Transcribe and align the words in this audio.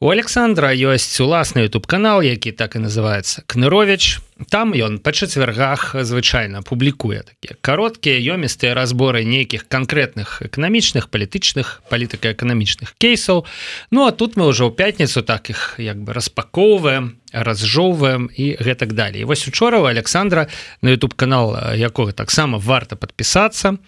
у 0.00 0.10
Александра 0.10 0.70
ёсць 0.70 1.18
уласны 1.18 1.66
youtube 1.66 1.86
канал 1.86 2.22
які 2.22 2.52
так 2.52 2.76
і 2.76 2.86
называется 2.86 3.42
кнырович 3.50 4.22
там 4.46 4.70
ён 4.70 5.02
па 5.02 5.10
чацвяргах 5.10 5.98
звычайна 6.06 6.62
публікуе 6.62 7.26
такія 7.26 7.58
кароткія 7.60 8.22
ёмістыя 8.38 8.78
разборы 8.78 9.26
нейкіх 9.26 9.66
канкрэтных 9.66 10.38
эканамічных 10.46 11.10
палітычных 11.10 11.82
палітыка-эканамічных 11.90 12.94
кейсаў. 13.02 13.42
Ну 13.90 14.06
а 14.06 14.14
тут 14.14 14.38
мы 14.38 14.46
ўжо 14.46 14.70
ў 14.70 14.78
пятніцу 14.78 15.26
так 15.26 15.50
іх 15.50 15.74
як 15.82 15.98
бы 15.98 16.14
распакоўваем 16.14 17.18
разжоўваем 17.34 18.30
і 18.30 18.54
гэтак 18.62 18.94
далей. 18.94 19.26
Вось 19.26 19.50
учора 19.50 19.82
у 19.82 19.90
Александра 19.90 20.46
на 20.80 20.94
youtube 20.94 21.18
канал 21.18 21.58
якога 21.74 22.14
таксама 22.14 22.62
варта 22.62 22.94
подпісацца 22.94 23.82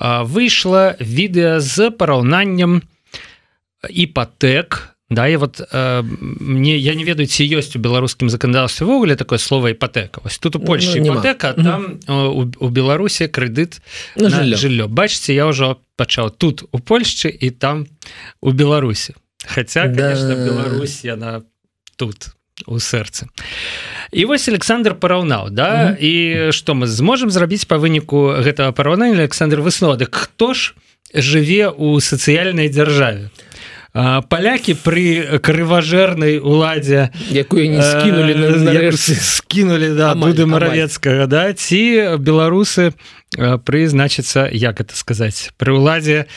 выйшла 0.00 0.96
відэа 0.96 1.60
з 1.60 1.92
параўнаннем 1.92 2.80
іпатэк 3.84 4.89
Да 5.10 5.28
і 5.28 5.36
вот 5.36 5.60
э, 5.72 6.02
мне 6.40 6.78
я 6.78 6.94
не 6.94 7.02
ведаю 7.04 7.26
ці 7.26 7.42
ёсць 7.42 7.74
у 7.74 7.82
беларускім 7.82 8.30
заканадаўстве 8.30 8.86
ввогуле 8.86 9.18
такое 9.18 9.42
слово 9.42 9.74
іпатэка 9.74 10.22
вось 10.22 10.38
тут 10.38 10.54
у 10.54 10.60
Польше 10.62 11.02
ну, 11.02 11.10
іпатэка 11.10 11.58
там 11.58 11.98
у, 12.06 12.46
у 12.46 12.68
Беларусі 12.70 13.26
крэдыт 13.26 13.82
на 14.14 14.30
жыллё. 14.30 14.54
жыллё 14.54 14.86
бачыце 14.86 15.34
я 15.34 15.50
ўжо 15.50 15.82
пачаў 15.98 16.30
тут 16.30 16.62
у 16.70 16.78
Польшчы 16.78 17.26
і 17.26 17.50
там 17.50 17.90
у 18.40 18.54
Беларусі 18.54 19.18
Хаця 19.42 19.90
да... 19.90 20.14
Беларусь 20.14 21.02
яна 21.02 21.42
тут 21.98 22.30
у 22.70 22.78
сэрцы 22.78 23.26
і 24.14 24.24
вось 24.30 24.46
Александр 24.46 24.94
параўнаў 24.94 25.50
да? 25.50 25.98
І 25.98 26.54
што 26.54 26.78
мы 26.78 26.86
зможам 26.86 27.34
зрабіць 27.34 27.66
па 27.66 27.82
выніку 27.82 28.38
гэтага 28.46 28.70
параўнання 28.70 29.26
Александр 29.26 29.58
высновак 29.58 30.06
хто 30.14 30.54
ж 30.54 30.78
жыве 31.10 31.66
у 31.66 31.98
сацыяльнай 31.98 32.70
дзяржаве 32.70 33.34
то 33.34 33.49
палякі 33.92 34.76
пры 34.78 35.40
крыважэрнай 35.42 36.38
уладзе 36.38 37.10
якую 37.30 37.66
не 37.70 37.82
скінули 37.82 38.32
э, 38.38 38.92
скінули 38.94 39.94
да 39.98 40.14
буды 40.14 40.46
маравецкага 40.46 41.26
да. 41.26 41.50
Ці 41.52 42.16
беларусы 42.22 42.94
пры 43.34 43.88
значыцца 43.90 44.46
як 44.52 44.80
это 44.80 44.94
сказаць 44.94 45.50
пры 45.58 45.74
ўладзе 45.74 46.30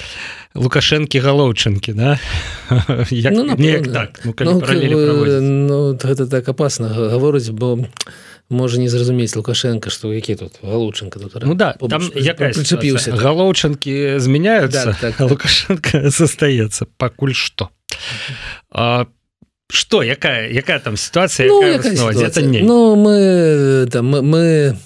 лукашэнкі 0.57 1.21
галоўчынкі 1.21 1.93
да? 1.93 2.17
Як, 3.09 3.33
ну, 3.33 3.53
так, 3.93 4.21
ну, 4.25 4.33
ну, 4.61 5.41
ну, 5.41 5.77
гэта 5.97 6.25
так 6.25 6.49
апасна 6.49 6.89
гаворыць 6.89 7.53
бо 7.53 7.77
у 7.77 7.85
можа 8.53 8.79
не 8.79 8.89
зразумець 8.89 9.35
лукашенко 9.35 9.89
что 9.89 10.13
які 10.13 10.35
тут 10.35 10.59
галучынка 10.63 11.19
тут 11.19 11.33
ну 11.45 11.55
да 11.55 11.73
там 11.73 12.09
прицепіўся 12.09 13.15
галоўчынкі 13.15 14.19
змяняются 14.19 14.85
да, 14.85 14.97
так, 15.01 15.15
так. 15.17 15.29
лукашенко 15.29 16.09
застаецца 16.17 16.85
пакуль 16.97 17.33
что 17.33 17.69
что 19.69 20.03
якая 20.03 20.49
якая 20.49 20.79
там 20.79 20.97
ситуация 20.97 21.47
ну, 21.47 21.61
якая 21.65 21.95
ситуация? 21.95 22.63
ну 22.63 22.95
мы 22.95 23.87
там 23.89 24.05
мы, 24.05 24.21
мы 24.21 24.77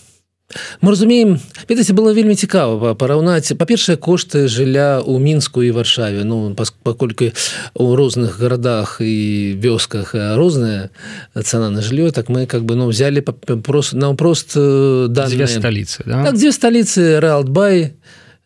мы 0.82 0.92
разумеем 0.92 1.40
ведаце 1.70 1.94
было 1.94 2.14
вельмі 2.14 2.36
цікава 2.36 2.96
параўнаць 2.96 3.54
па-першае 3.58 3.98
кошты 3.98 4.48
жылля 4.48 5.00
ў 5.02 5.20
мінску 5.20 5.64
і 5.64 5.72
варшаве. 5.72 6.24
Ну 6.24 6.56
паколькі 6.84 7.34
у 7.74 7.96
розных 7.96 8.40
гарадах 8.40 8.98
і 9.02 9.58
вёсках 9.60 10.14
розная 10.14 10.90
цана 11.34 11.70
на 11.70 11.82
жыллё 11.82 12.12
так 12.12 12.30
мы 12.30 12.46
как 12.46 12.66
бы 12.66 12.76
ну 12.76 12.88
взяли 12.88 13.22
просто 13.22 13.98
наўпрост 13.98 14.54
да 14.56 15.28
дзве 15.28 15.48
сталіцы 15.48 16.04
да? 16.06 16.24
так, 16.26 16.36
дзе 16.36 16.52
сталіцы 16.52 17.20
рэалтбай 17.20 17.94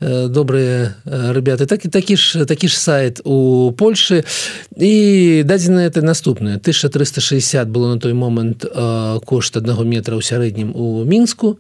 добрыя 0.02 0.96
ребята. 1.06 1.66
Так 1.66 1.86
і 1.86 1.90
такі 1.90 2.18
ж 2.18 2.46
такі 2.46 2.68
ж 2.68 2.80
сайт 2.80 3.22
у 3.24 3.72
Польшы. 3.78 4.26
І 4.78 5.44
дадзена 5.46 5.86
это 5.86 6.02
наступнае 6.02 6.58
1360 6.58 7.68
было 7.68 7.94
на 7.94 8.00
той 8.00 8.14
момант 8.14 8.66
кошт 9.26 9.58
аднаго 9.58 9.84
метра 9.84 10.18
ў 10.18 10.26
сярэднім 10.26 10.74
у 10.74 11.06
мінску 11.06 11.58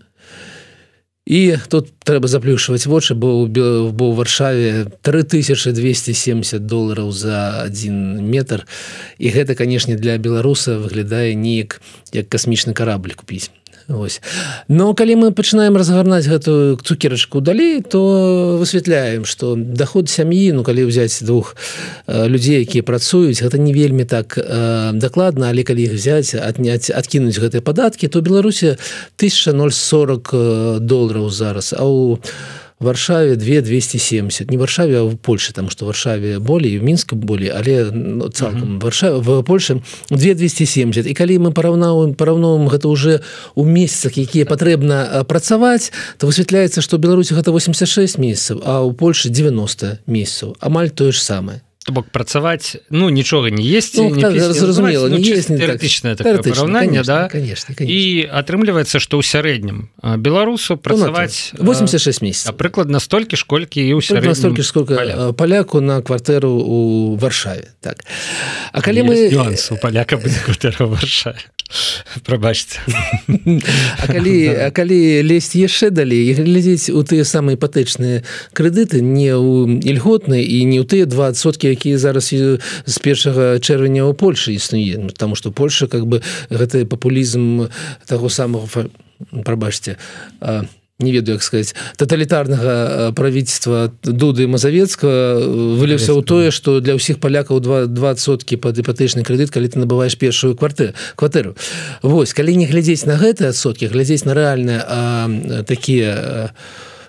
і 1.25 1.57
тут 1.69 1.93
трэба 2.01 2.27
заплюшваць 2.27 2.89
вочы 2.89 3.13
бо 3.13 3.45
бо 3.45 4.05
ў 4.09 4.13
варшаве 4.17 4.69
3270 5.05 6.65
долараў 6.65 7.11
за 7.11 7.61
один 7.61 8.25
метр. 8.25 8.65
І 9.21 9.29
гэта 9.29 9.55
канешне 9.55 9.95
для 9.95 10.17
беларуса 10.17 10.81
выглядае 10.81 11.35
неяк 11.35 11.81
як 12.11 12.27
касмічны 12.27 12.73
карабль 12.73 13.13
купіць 13.13 13.53
Ось. 13.91 14.21
Но 14.67 14.93
калі 14.93 15.15
мы 15.15 15.27
пачынаем 15.31 15.75
разгарнаць 15.77 16.27
гэтую 16.27 16.77
цукерачку 16.77 17.41
далей 17.41 17.81
то 17.81 18.57
высвятляем 18.59 19.25
что 19.25 19.55
доход 19.55 20.09
сям'і 20.09 20.51
ну 20.53 20.63
калі 20.63 20.85
взять 20.85 21.19
двух 21.21 21.55
э, 22.07 22.27
людзей 22.27 22.61
якія 22.61 22.83
працуюць 22.83 23.41
гэта 23.41 23.57
не 23.57 23.73
вельмі 23.73 24.05
так 24.05 24.37
э, 24.37 24.91
дакладна 24.93 25.49
але 25.49 25.63
калі 25.63 25.83
іх 25.83 25.93
взять 25.93 26.35
адняць 26.35 26.89
адкінуць 26.89 27.39
гэтыя 27.39 27.61
падаткі 27.61 28.07
то 28.07 28.21
беларусі 28.21 28.77
1040 29.19 30.79
долларов 30.79 31.31
зараз 31.31 31.73
а 31.77 31.85
у 31.85 32.19
варшаве 32.81 33.35
2 33.35 33.61
270 33.61 34.51
не 34.51 34.57
варшаве 34.57 35.01
в 35.01 35.17
Польше 35.17 35.53
там 35.53 35.69
что 35.69 35.85
варшаве 35.85 36.39
болей 36.39 36.79
в 36.79 36.83
мінску 36.83 37.15
болей 37.15 37.49
але 37.49 37.91
ну, 37.91 38.29
цалкам 38.29 38.79
варша 38.79 39.17
в 39.17 39.43
Польше 39.43 39.81
2 40.09 40.33
270 40.33 41.07
і 41.07 41.13
калі 41.13 41.39
мы 41.39 41.51
параўнаўем 41.51 42.15
параўновым 42.15 42.67
гэта 42.67 42.87
уже 42.87 43.21
у 43.55 43.65
месяцах 43.65 44.17
якія 44.17 44.45
патрэбна 44.45 45.23
працаваць 45.27 45.91
то 46.17 46.27
высвятляецца 46.27 46.81
что 46.81 46.97
Беларусі 46.97 47.35
гэта 47.35 47.51
86 47.51 48.17
месяцев 48.17 48.61
а 48.65 48.81
у 48.81 48.93
Польше 48.93 49.29
90 49.29 49.99
месяцаў 50.07 50.57
амаль 50.59 50.89
тое 50.89 51.11
ж 51.11 51.21
самое 51.81 51.95
бок 51.95 52.11
працаваць 52.11 52.77
ну 52.89 53.09
нічога 53.09 53.49
не 53.49 53.63
есть 53.63 53.97
ну, 53.97 54.15
так, 54.19 54.33
зразумела 54.37 55.07
ну, 55.09 55.17
тэоретычна 55.17 56.15
так, 56.15 56.43
параўнанне 56.43 57.03
да. 57.03 57.27
конечно, 57.27 57.73
конечно. 57.75 57.93
і 57.93 58.29
атрымліваецца 58.29 58.99
што 58.99 59.17
ў 59.17 59.25
сярэднім 59.25 59.89
беларусу 60.21 60.77
працаваць 60.77 61.51
ну, 61.57 61.65
86 61.73 62.21
месяцев. 62.21 62.53
прыклад 62.55 62.89
настолькі 62.89 63.35
ж 63.35 63.45
колькі 63.45 63.81
і 63.81 63.97
ў 63.97 64.21
настолькі 64.21 64.61
сколько 64.63 64.95
поляку. 64.95 65.33
паляку 65.33 65.81
на 65.81 66.01
кватэру 66.01 66.51
у 66.51 67.15
варшаве. 67.15 67.73
Так. 67.81 68.05
А 68.71 68.81
калі 68.81 69.09
мы 69.09 69.33
у 69.33 69.77
паляка 69.81 70.21
варшаве 70.79 71.41
прабачце 72.23 72.79
калі 74.07 74.35
калі 74.75 74.99
лезть 75.23 75.55
яшчэ 75.55 75.89
далей 75.89 76.33
глядзець 76.33 76.89
у 76.91 77.03
тыя 77.03 77.23
самыя 77.25 77.55
іпатэчныя 77.59 78.23
крэдыты 78.53 79.01
не 79.01 79.31
ў 79.31 79.79
ільготныя 79.85 80.41
і 80.41 80.65
не 80.65 80.81
ў 80.81 80.85
тыя 80.85 81.05
двасоткі 81.05 81.71
якія 81.71 81.97
зараз 81.97 82.31
з 82.31 82.95
першага 82.99 83.59
чэрвеня 83.59 84.07
ў 84.07 84.13
Польшы 84.13 84.55
існуе 84.55 84.99
потому 85.07 85.35
что 85.35 85.51
Польша 85.51 85.87
как 85.87 86.07
бы 86.07 86.21
гэты 86.49 86.85
папулізм 86.85 87.67
таго 88.07 88.29
самого 88.29 88.67
прабачце 89.45 89.97
а 90.39 90.65
не 91.01 91.11
ведаю 91.11 91.35
як 91.35 91.43
сказать 91.43 91.75
тоталітарнага 91.97 93.11
правительства 93.13 93.91
дуды 94.03 94.47
мазавецка 94.47 95.07
выліўся 95.41 96.13
ў 96.13 96.23
тое 96.23 96.51
что 96.51 96.79
для 96.79 96.95
ўсіх 96.95 97.19
палякаў 97.19 97.59
два 97.59 97.85
двадцатки 97.85 98.55
под 98.55 98.79
іпатэчны 98.79 99.23
кредит 99.23 99.51
калі 99.51 99.67
ты 99.67 99.79
набываешь 99.79 100.17
першую 100.17 100.55
кварты 100.55 100.93
кватэру. 101.15 101.55
Вось 102.01 102.33
калі 102.33 102.55
не 102.55 102.65
глядзець 102.65 103.05
на 103.05 103.17
гэтыя 103.17 103.53
сотки 103.53 103.85
глядзець 103.85 104.25
на 104.25 104.33
рэальныя 104.33 105.63
такія 105.67 106.51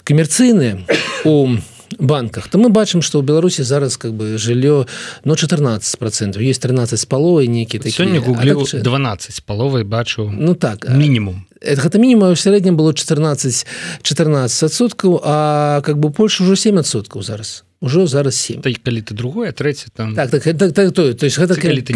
камерцыйныя 0.05 0.83
у 1.25 1.57
банках 1.99 2.49
то 2.49 2.59
мы 2.59 2.69
бачым 2.69 3.03
что 3.03 3.21
ў 3.21 3.25
беларусі 3.25 3.63
зараз 3.63 3.97
как 3.97 4.15
бы 4.15 4.39
жыллё 4.39 4.87
но 5.25 5.37
14 5.37 5.99
процентов 5.99 6.43
есть 6.43 6.63
13 6.63 6.99
з 6.99 7.07
паловай 7.07 7.49
нейкі 7.49 7.79
сёння 7.91 8.21
гуглю 8.21 8.65
так, 8.65 8.83
12 8.83 9.35
з 9.35 9.41
паловай 9.41 9.85
бачу 9.85 10.31
ну 10.33 10.55
так 10.55 10.89
мінімум 10.89 11.45
гэта 11.63 11.99
мінімум 11.99 12.35
у 12.35 12.39
сярэднім 12.39 12.77
было 12.77 12.93
14 12.93 13.67
14соткаў 14.03 15.21
а 15.23 15.81
как 15.83 15.99
бы 15.99 16.11
Польша 16.11 16.45
ўжо 16.45 16.59
7соткаў 16.59 17.23
зараз 17.23 17.65
ўжо 17.83 18.07
зараз 18.07 18.37
7 18.37 18.63
так, 18.63 18.79
калі 18.83 19.03
ты 19.03 19.15
другое 19.15 19.53
трэці 19.53 19.91
там 19.95 20.15
так, 20.15 20.31
так, 20.31 20.43
так, 20.43 20.73
так, 20.73 20.93
то, 20.93 21.15
то 21.15 21.27
есть 21.27 21.39
гэта 21.39 21.59
калі 21.59 21.83
ты 21.83 21.95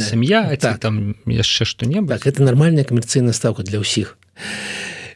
сям'я 0.00 0.56
так. 0.56 0.78
там 0.80 1.16
яшчэ 1.26 1.64
што-небудзь 1.64 2.20
так, 2.20 2.26
это 2.26 2.42
нармальная 2.42 2.84
камерцыйная 2.84 3.32
ставка 3.32 3.62
для 3.62 3.80
ўсіх 3.80 4.16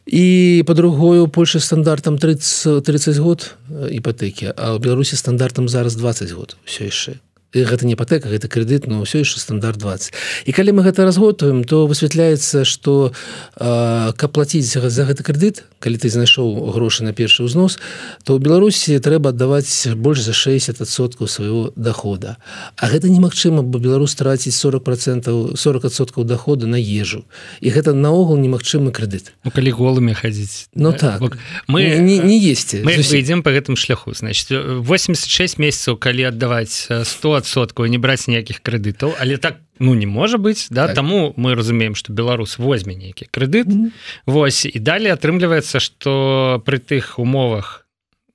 і 0.07 0.65
по-другою 0.67 1.29
Польша 1.29 1.61
стандартам 1.61 2.19
30 2.19 2.85
30 2.85 3.17
год 3.17 3.57
іпатэкі 3.71 4.53
а 4.57 4.77
ў 4.77 4.79
беларусі 4.81 5.17
стандартам 5.17 5.69
зараз 5.69 5.97
20 5.97 6.33
год 6.33 6.57
все 6.65 6.89
яшчэ 6.89 7.21
гэта 7.55 7.87
не 7.87 7.97
патэка 7.97 8.29
гэта 8.29 8.49
крэдыт 8.49 8.87
но 8.87 9.03
ўсё 9.03 9.23
яшчэ 9.23 9.41
стандарт 9.41 9.79
20 9.79 10.13
і 10.47 10.53
калі 10.53 10.71
мы 10.79 10.83
гэта 10.87 11.05
разготуем 11.05 11.65
то 11.65 11.87
высвятляецца 11.87 12.65
что 12.65 13.13
каб 13.59 14.31
платіць 14.33 14.71
за 14.71 15.05
гэты 15.05 15.23
крэдыт 15.27 15.65
калі 15.81 15.97
ты 15.97 16.09
знайшоў 16.09 16.71
грошы 16.73 17.05
на 17.05 17.13
першы 17.13 17.45
ўзнос 17.45 17.79
то 18.25 18.37
ў 18.37 18.39
беларусі 18.39 18.99
трэба 19.03 19.35
аддаваць 19.35 19.91
больш 19.97 20.23
за 20.23 20.33
60соткаў 20.33 21.27
свайго 21.27 21.73
дохода 21.77 22.37
а 22.77 22.89
гэта 22.89 23.09
немагчыма 23.11 23.63
бо 23.63 23.79
беларус 23.79 24.15
траціць 24.15 24.55
40 24.55 24.85
процентов 24.85 25.57
40соткаў 25.57 26.25
дохода 26.25 26.67
на 26.67 26.77
ежу. 26.77 27.25
І 27.61 27.71
гэта 27.71 27.93
наогул 27.93 28.37
немагчымы 28.37 28.93
крэдыт. 28.93 29.33
Ну, 29.45 29.51
калі 29.51 29.71
голымі 29.71 30.15
хадзіць 30.15 30.69
Ну 30.75 30.93
так. 30.93 31.23
Мы 31.67 31.99
не, 31.99 32.19
не 32.19 32.39
есці 32.39 32.83
мы 32.85 32.97
ідзем 32.97 33.43
по 33.43 33.51
гэтым 33.51 33.77
шляху. 33.77 34.15
Значит 34.15 34.51
86 34.51 35.59
месяцаў 35.59 35.97
калі 35.97 36.31
аддаваць 36.31 36.89
100 36.91 37.40
адсоткаў 37.41 37.91
не 37.91 37.99
браць 37.99 38.29
ніякіх 38.29 38.63
крэдытаў 38.63 39.17
але 39.19 39.37
так 39.37 39.61
ну 39.81 39.97
не 39.97 40.07
можа 40.07 40.39
быць 40.39 40.69
да 40.71 40.87
так. 40.87 40.97
таму 41.01 41.33
мы 41.37 41.57
разумеем 41.57 41.97
что 41.97 42.13
беларус 42.13 42.59
возьме 42.59 42.95
нейкі 42.95 43.27
крэдыт 43.33 43.67
mm 43.67 43.77
-hmm. 43.77 43.91
Вось 44.27 44.65
і 44.67 44.79
далее 44.79 45.13
атрымліваецца 45.13 45.81
что 45.81 46.63
при 46.65 46.79
тых 46.79 47.19
умовах 47.19 47.87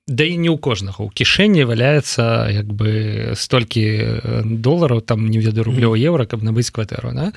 Да 0.07 0.23
і 0.23 0.37
не 0.37 0.53
ў 0.53 0.61
кожнага 0.61 1.01
у 1.01 1.09
кішэні 1.09 1.65
валяецца 1.65 2.53
як 2.53 2.69
бы 2.69 3.33
столькі 3.33 3.81
э, 3.81 4.41
долараў 4.45 5.01
там 5.01 5.25
не 5.25 5.41
веду 5.41 5.65
рублёў 5.65 5.97
еўра 5.97 6.29
каб 6.29 6.45
набыць 6.45 6.69
кватэру 6.69 7.09
да? 7.09 7.33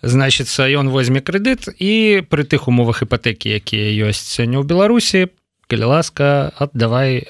значится 0.00 0.64
ён 0.64 0.88
возьме 0.88 1.20
крэдыт 1.20 1.68
і 1.76 2.24
пры 2.24 2.48
тых 2.48 2.72
умовах 2.72 3.04
іпатэкі 3.04 3.52
якія 3.60 4.08
ёсць 4.08 4.32
сёння 4.32 4.56
ў 4.56 4.64
беларусі 4.64 5.28
калі 5.66 5.84
ласка 5.90 6.52
аддавай 6.62 7.26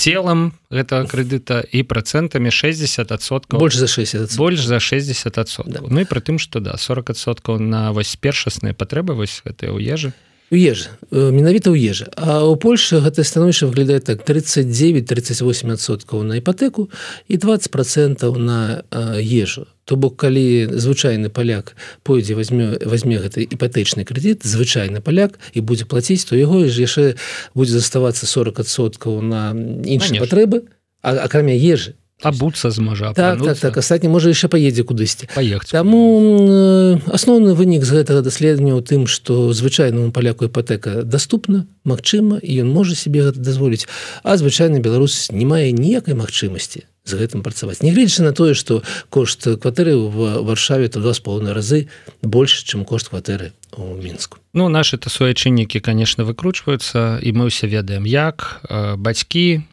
целам 0.00 0.56
гэтага 0.72 1.04
крэдыта 1.10 1.60
і 1.60 1.84
працэнтамі 1.84 2.48
60сот 2.48 3.52
больш 3.52 3.76
за 3.76 3.88
60 3.88 4.36
больш 4.40 4.64
за 4.64 4.80
60 4.80 5.36
да. 5.68 5.80
Ну 5.84 6.00
і 6.00 6.08
пры 6.08 6.24
тым 6.24 6.40
што 6.40 6.60
да 6.64 6.80
40соткаў 6.80 7.60
на 7.60 7.92
вось 7.92 8.16
першасныя 8.16 8.72
патрэбы 8.72 9.12
вось 9.12 9.44
гэтыя 9.44 9.76
ў 9.76 9.84
ежы 9.84 10.16
у 10.50 10.58
ежы 10.58 10.90
менавіта 11.10 11.70
ў 11.70 11.78
ежы 11.78 12.10
А 12.18 12.42
у 12.42 12.58
Польшы 12.58 12.98
гэта 12.98 13.22
становішча 13.22 13.70
выглядае 13.70 14.02
так 14.02 14.26
39-38соткаў 14.26 16.26
на 16.26 16.42
іпатэку 16.42 16.90
і 17.30 17.34
20 17.38 17.70
процентаў 17.70 18.34
на 18.36 18.82
ежу. 18.90 19.70
То 19.86 19.96
бок 19.96 20.18
калі 20.18 20.66
звычайны 20.74 21.30
паляк 21.30 21.78
пойдзе 22.02 22.34
возьме 22.34 22.78
возьме 22.82 23.22
гэты 23.22 23.46
іпатэчны 23.46 24.04
крэдит 24.04 24.42
звычайны 24.42 25.00
паляк 25.00 25.38
і 25.54 25.62
будзе 25.62 25.86
плаціць 25.86 26.26
то 26.26 26.34
яго 26.34 26.66
ж 26.66 26.82
яшчэ 26.82 27.14
будзе 27.54 27.78
заставацца 27.78 28.26
40соткаў 28.26 29.22
на 29.22 29.54
іншыя 29.86 30.18
патрэбы 30.18 30.66
акрамя 31.02 31.54
ежы 31.54 31.94
абуцца 32.22 32.70
зможа 32.70 33.12
так, 33.12 33.42
так, 33.42 33.58
так. 33.58 33.76
Астатні 33.76 34.08
можа 34.12 34.30
яшчэ 34.32 34.48
паедзе 34.52 34.84
кудысьці 34.84 35.30
паехаць 35.34 35.72
таму 35.72 37.00
асноўны 37.08 37.56
вынік 37.56 37.84
з 37.84 38.00
гэтага 38.00 38.24
даследавання 38.26 38.76
ў 38.76 38.82
тым 38.84 39.06
што 39.10 39.52
звычайнаму 39.56 40.12
паляку 40.12 40.46
іпатэка 40.48 41.02
доступна 41.02 41.66
Магчыма 41.84 42.36
і 42.36 42.60
ён 42.60 42.68
можа 42.68 42.92
себе 42.94 43.24
гэта 43.24 43.40
дазволіць 43.40 43.88
а 44.22 44.36
звычайны 44.36 44.84
беларус 44.84 45.32
не 45.32 45.48
мае 45.48 45.72
ніякай 45.72 46.12
магчымасці 46.14 46.84
з 47.04 47.12
гэтым 47.16 47.42
працаваць. 47.42 47.80
Нягледзячы 47.80 48.22
на 48.22 48.32
тое 48.36 48.52
што 48.54 48.84
кошт 49.08 49.48
кватэры 49.48 49.96
в 49.96 50.44
варшаве 50.44 50.88
то 50.92 51.00
два 51.00 51.16
з 51.16 51.24
паўны 51.24 51.56
разы 51.56 51.88
больш 52.22 52.62
чым 52.68 52.84
кошт 52.84 53.08
кватэры 53.08 53.52
у 53.76 53.96
мінску. 53.96 54.38
Ну 54.52 54.68
наши 54.68 54.98
то 54.98 55.08
суайчыннікі 55.08 55.80
конечно 55.80 56.24
выкручваюцца 56.24 57.18
і 57.24 57.28
мы 57.32 57.48
ўсе 57.48 57.66
ведаем 57.66 58.04
як 58.04 58.60
бацькі 59.00 59.64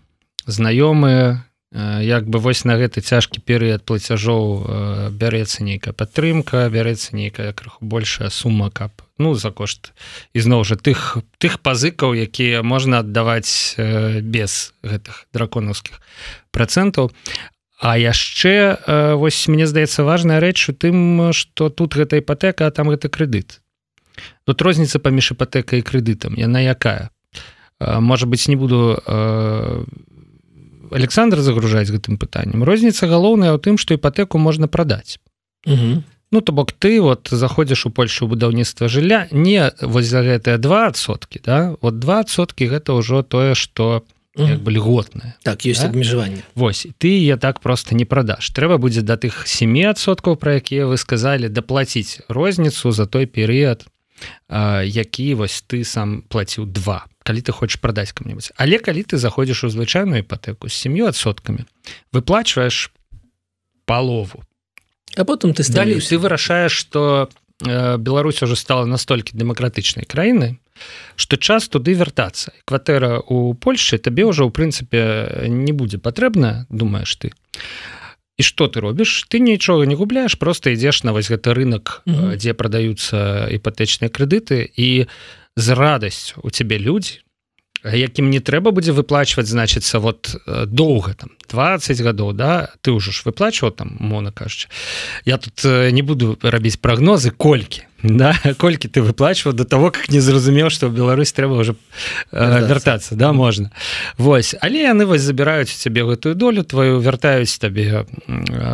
знаёмыя 0.48 1.47
як 1.74 2.30
бы 2.30 2.40
вось 2.40 2.64
на 2.64 2.78
гэты 2.80 3.04
цяжкі 3.04 3.44
перыяд 3.44 3.84
плацяжоў 3.84 5.12
бярэцца 5.12 5.68
нейкая 5.68 5.92
падтрымка 5.92 6.70
бярэцца 6.72 7.16
нейкая 7.16 7.52
крыху 7.52 7.84
большая 7.84 8.30
сума 8.30 8.72
каб 8.72 9.04
ну 9.20 9.36
за 9.36 9.52
кошт 9.52 9.92
ізноў 10.32 10.64
жа 10.64 10.80
тых 10.80 11.20
тых 11.44 11.60
пазыкаў 11.60 12.16
якія 12.16 12.64
можна 12.64 13.04
аддаваць 13.04 13.76
без 14.24 14.72
гэтых 14.82 15.28
драконаўскіх 15.36 16.00
процентаў 16.56 17.12
А 17.80 17.94
яшчэ 17.94 19.14
вось 19.22 19.48
мне 19.48 19.68
здаецца 19.70 20.02
важная 20.02 20.42
рэч 20.42 20.70
у 20.70 20.74
тым 20.74 21.30
что 21.30 21.70
тут 21.70 21.94
гэта 21.94 22.18
іпатэка 22.18 22.66
там 22.74 22.90
гэта 22.90 23.06
крэдыт. 23.06 23.62
Тут 24.50 24.62
розніца 24.66 24.98
паміж 24.98 25.38
іпатэкай 25.38 25.80
і 25.80 25.86
крэдытам 25.86 26.34
яна 26.42 26.58
якая? 26.58 27.14
Можа 27.78 28.26
быть 28.26 28.48
не 28.48 28.56
буду 28.56 28.98
Александр 30.92 31.40
загружаць 31.42 31.90
гэтым 31.90 32.18
пытанням 32.18 32.64
розніца 32.64 33.08
галоўная 33.08 33.54
ў 33.54 33.60
тым 33.60 33.76
што 33.78 33.98
іпатэку 33.98 34.38
можна 34.38 34.68
прадаць. 34.68 35.20
Ну 36.30 36.42
то 36.42 36.52
бок 36.52 36.72
ты 36.72 37.00
вот 37.02 37.30
заходзіш 37.32 37.88
у 37.88 37.90
Польшу 37.90 38.28
будаўніцтва 38.28 38.92
жылля 38.92 39.28
не 39.32 39.72
вось 39.80 40.12
за 40.12 40.24
гэтыя 40.28 40.58
двасоткі 40.60 41.40
да? 41.44 41.76
Вот 41.82 42.00
двасоткі 42.00 42.68
гэта 42.68 43.00
ўжо 43.00 43.24
тое 43.24 43.56
что 43.56 44.04
бы 44.36 44.70
льготная 44.72 45.40
так 45.44 45.64
ёсць 45.64 45.82
да? 45.82 45.90
абмежаванне. 45.90 46.44
Вось 46.54 46.88
ты 47.00 47.24
я 47.24 47.38
так 47.38 47.60
просто 47.60 47.96
не 47.96 48.06
прадаш. 48.06 48.52
Трэба 48.52 48.78
будзе 48.78 49.02
да 49.02 49.16
тых 49.16 49.48
7соткаў 49.48 50.36
про 50.36 50.60
якія 50.60 50.86
вы 50.86 50.98
сказали 50.98 51.48
даплаціць 51.48 52.20
розніцу 52.28 52.92
за 52.92 53.08
той 53.08 53.26
перыяд 53.26 53.88
які 54.50 55.34
вось 55.34 55.64
ты 55.68 55.84
сам 55.84 56.24
плаціў 56.30 56.66
два 56.66 57.06
калі 57.24 57.42
ты 57.42 57.52
хочешь 57.52 57.80
продать 57.80 58.12
кому-нибудь 58.12 58.52
але 58.56 58.80
калі 58.80 59.04
ты 59.04 59.18
заходишь 59.18 59.64
у 59.64 59.70
звычайную 59.70 60.22
іпатэку 60.22 60.70
с 60.70 60.74
семью 60.74 61.08
адсотками 61.08 61.66
выплачиваешь 62.12 62.92
полову 63.86 64.44
а 65.16 65.26
потом 65.26 65.54
ты 65.54 65.64
стали 65.64 66.00
ты 66.00 66.18
вырашаешь 66.18 66.72
что 66.74 67.30
Беларусь 67.60 68.44
уже 68.44 68.56
стала 68.56 68.86
настолькі 68.86 69.34
дэмакратычнай 69.34 70.06
краіны 70.06 70.58
что 71.16 71.38
час 71.38 71.68
туды 71.68 71.94
вяртацца. 71.94 72.54
Кватэра 72.66 73.20
у 73.20 73.54
Польше 73.54 73.98
табе 73.98 74.30
ўжо 74.30 74.46
ў 74.46 74.54
прынцыпе 74.54 75.50
не 75.50 75.74
будзе 75.74 75.98
патрэбна 75.98 76.70
думаешь 76.70 77.16
ты 77.18 77.34
і 78.38 78.44
что 78.44 78.68
ты 78.68 78.80
робіш 78.80 79.26
ты 79.30 79.40
нічога 79.40 79.86
не 79.86 79.96
губляешь 79.96 80.36
просто 80.36 80.70
ідзеш 80.70 81.04
на 81.04 81.12
вось 81.12 81.32
гэты 81.32 81.54
рынок 81.54 82.02
mm 82.06 82.16
-hmm. 82.16 82.36
дзе 82.36 82.54
прадаюцца 82.54 83.48
іпатэчныя 83.52 84.10
крэдыты 84.10 84.70
і 84.76 85.06
у 85.06 85.08
з 85.58 85.76
радасцю 85.76 86.40
у 86.44 86.50
цябе 86.54 86.78
людзі 86.78 87.20
якім 87.94 88.30
не 88.30 88.40
трэба 88.40 88.72
будзе 88.72 88.92
выплачваць 88.92 89.48
значыцца 89.48 90.00
вот 90.00 90.36
э, 90.36 90.66
доўга 90.66 91.14
там 91.14 91.30
20 91.50 92.02
гадоў 92.02 92.34
да 92.34 92.70
ты 92.82 92.92
ўжо 92.92 93.12
ж 93.12 93.24
выплачваў 93.26 93.72
там 93.72 93.96
мона 94.00 94.32
кажучы. 94.32 94.68
Я 95.26 95.38
тут 95.38 95.64
э, 95.66 95.92
не 95.92 96.02
буду 96.02 96.38
рабіць 96.42 96.78
прагнозы 96.78 97.32
колькі 97.32 97.88
да 98.04 98.36
колькі 98.58 98.88
ты 98.88 99.02
выплачваў 99.02 99.54
до 99.54 99.66
того 99.66 99.92
как 99.92 100.10
не 100.10 100.20
зразумеў 100.20 100.70
что 100.70 100.90
Беларусь 100.90 101.34
трэба 101.34 101.54
уже 101.54 101.76
э, 102.32 102.68
вяртацца. 102.68 103.16
да 103.16 103.34
можна. 103.34 103.72
Вось 104.18 104.56
але 104.62 104.84
яны 104.84 105.06
вось 105.06 105.22
забіраюць 105.22 105.72
у 105.72 105.78
цябе 105.78 106.04
гэтую 106.04 106.36
долю 106.36 106.64
твою 106.64 107.00
вяртаюць 107.00 107.58
табе 107.58 108.06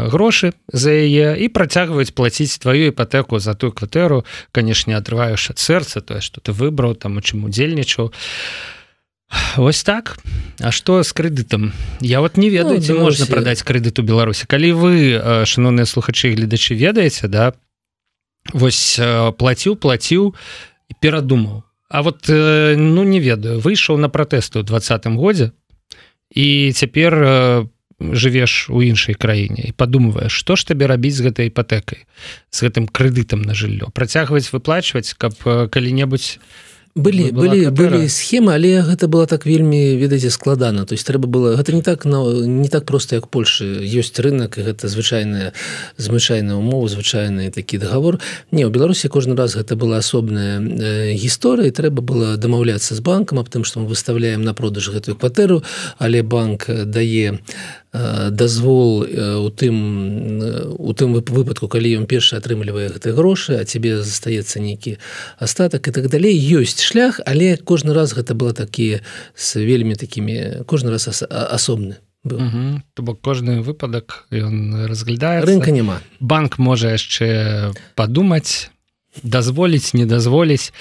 грошы 0.09 0.53
за 0.71 0.91
яе 0.91 1.37
і 1.39 1.47
працягваюць 1.49 2.11
плаціць 2.11 2.57
твою 2.57 2.89
іпатэку 2.89 3.39
за 3.39 3.53
тую 3.53 3.71
кватэру. 3.71 4.25
Канешне 4.51 4.97
атрываеш 4.97 5.49
ад 5.51 5.59
сэрца 5.59 6.01
тое 6.01 6.21
что 6.21 6.41
ты 6.41 6.51
выбраў 6.51 6.95
там 6.95 7.17
у 7.17 7.21
чым 7.21 7.45
удзельнічаў. 7.45 8.11
а 8.11 8.82
Вось 9.57 9.83
так. 9.83 10.17
А 10.59 10.71
что 10.71 11.01
с 11.03 11.13
крэдытам 11.13 11.73
я 11.99 12.21
вот 12.21 12.37
не 12.37 12.49
ведаю 12.49 12.81
ну, 12.87 12.99
можна 12.99 13.25
продать 13.25 13.63
крэдыт 13.63 13.99
у 13.99 14.03
Беларусі 14.03 14.45
калі 14.45 14.71
вы 14.73 14.93
шаноўныя 15.45 15.85
слухачы 15.85 16.33
гледачы 16.33 16.75
ведаеце 16.75 17.27
да 17.27 17.53
Вось 18.53 18.99
плаціў 19.37 19.75
плаціў 19.75 20.35
і 20.89 20.93
перадумаў 20.99 21.63
А 21.89 22.01
вот 22.01 22.25
ну 22.27 23.03
не 23.03 23.19
ведаю. 23.19 23.59
Выйшаў 23.59 23.97
на 23.97 24.09
пратэсты 24.09 24.61
ў 24.61 24.65
двадцатым 24.65 25.17
годзе 25.17 25.53
і 26.33 26.73
цяпер 26.73 27.69
жывеш 27.99 28.69
у 28.69 28.81
іншай 28.81 29.15
краіне 29.15 29.69
і 29.69 29.75
падумваеш 29.77 30.33
што 30.33 30.57
ж 30.57 30.67
табе 30.67 30.89
рабіць 30.89 31.15
з 31.17 31.29
гэтай 31.29 31.47
іпатэкай 31.53 32.05
з 32.49 32.57
гэтым 32.65 32.89
крэдытам 32.89 33.45
на 33.45 33.53
жыллё 33.53 33.93
працягваць 33.93 34.49
выплачваць 34.49 35.13
каб 35.13 35.37
калі-небудзь 35.43 36.41
былі 36.95 37.31
былі 37.33 37.69
былі 37.73 38.05
схемы 38.09 38.53
але 38.53 38.81
гэта 38.85 39.07
было 39.07 39.25
так 39.25 39.45
вельмі 39.45 39.97
ведаеце 39.97 40.29
складана. 40.29 40.85
То 40.85 40.93
есть 40.93 41.07
трэба 41.07 41.27
было 41.27 41.55
гэта 41.57 41.73
не 41.73 41.81
так 41.81 42.05
на 42.05 42.21
не 42.45 42.69
так 42.69 42.85
просто 42.85 43.15
як 43.15 43.27
Польшы 43.27 43.81
ёсць 43.81 44.19
рынок 44.19 44.57
гэта 44.57 44.87
звычайная 44.87 45.53
звычайная 45.97 46.55
умова 46.55 46.87
звычайны 46.87 47.49
такі 47.51 47.77
договор 47.77 48.19
не 48.51 48.65
у 48.65 48.69
Беларусі 48.69 49.09
кожны 49.09 49.35
раз 49.35 49.55
гэта 49.55 49.75
была 49.75 49.97
асобная 49.97 50.61
э, 50.61 51.13
гісторыя 51.13 51.71
трэба 51.71 52.01
было 52.01 52.37
дамаўляцца 52.37 52.93
з 52.95 53.01
банкам 53.01 53.39
аб 53.39 53.49
тым 53.49 53.63
што 53.63 53.79
мы 53.79 53.87
выставляем 53.87 54.43
на 54.43 54.53
продаж 54.53 54.89
гэтую 54.89 55.17
кватэру 55.17 55.63
але 55.97 56.21
банк 56.21 56.69
дае 56.69 57.31
на 57.31 57.82
дазвол 57.93 59.05
у 59.45 59.49
тым 59.53 59.75
у 60.73 60.93
тым 60.97 61.13
выпадку 61.13 61.67
калі 61.69 62.01
ён 62.01 62.05
першы 62.09 62.37
атрымлівае 62.41 62.89
гэты 62.89 63.13
грошы 63.13 63.61
а 63.61 63.65
тебе 63.69 64.01
застаецца 64.01 64.57
нейкі 64.59 64.97
астатак 65.37 65.87
і 65.87 65.91
так 65.91 66.09
далей. 66.09 66.33
Ёсць 66.33 66.81
шлях 66.81 67.21
але 67.25 67.57
кожны 67.57 67.93
раз 67.93 68.17
гэта 68.17 68.33
было 68.33 68.53
такія 68.53 69.05
з 69.37 69.61
вельмі 69.61 69.93
такімі 69.93 70.65
кожны 70.65 70.89
раз 70.89 71.05
асобны 71.29 72.01
то 72.23 73.03
бок 73.03 73.21
кожны 73.21 73.61
выпадак 73.61 74.25
ён 74.31 74.87
разглядае 74.87 75.43
рынка 75.45 75.71
няма. 75.71 76.01
Банк 76.19 76.57
можа 76.57 76.95
яшчэ 76.95 77.73
падумаць 77.95 78.71
дазволіць 79.21 79.93
не 79.93 80.05
дазволіць 80.05 80.73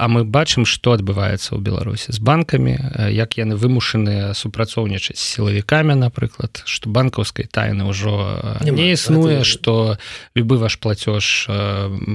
А 0.00 0.08
мы 0.08 0.24
бачым 0.24 0.64
што 0.64 0.96
адбываецца 0.96 1.52
ў 1.52 1.60
беларусі 1.60 2.16
з 2.16 2.24
банкамі 2.24 2.72
як 3.12 3.36
яны 3.36 3.52
вымушаныя 3.60 4.32
супрацоўнічаць 4.32 5.20
сілавікамі 5.20 5.92
напрыклад 5.92 6.64
што 6.64 6.88
банкаўскай 6.88 7.44
тайны 7.44 7.84
ўжо 7.84 8.40
не, 8.64 8.72
не 8.72 8.86
існуе 8.96 9.44
што 9.44 10.00
любы 10.32 10.56
ваш 10.56 10.80
плацёж 10.80 11.52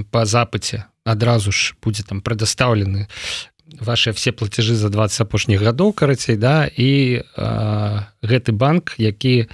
по 0.10 0.26
запыце 0.26 0.90
адразу 1.06 1.54
ж 1.54 1.78
будзе 1.78 2.02
там 2.02 2.26
прадастаўлены 2.26 3.06
ваши 3.78 4.18
все 4.18 4.34
платежы 4.34 4.74
за 4.74 4.90
20 4.90 5.22
апошніх 5.22 5.62
гадоў 5.62 5.94
карацей 5.94 6.42
да 6.42 6.66
і 6.66 7.22
гэты 8.26 8.50
банк 8.50 8.98
які 8.98 9.46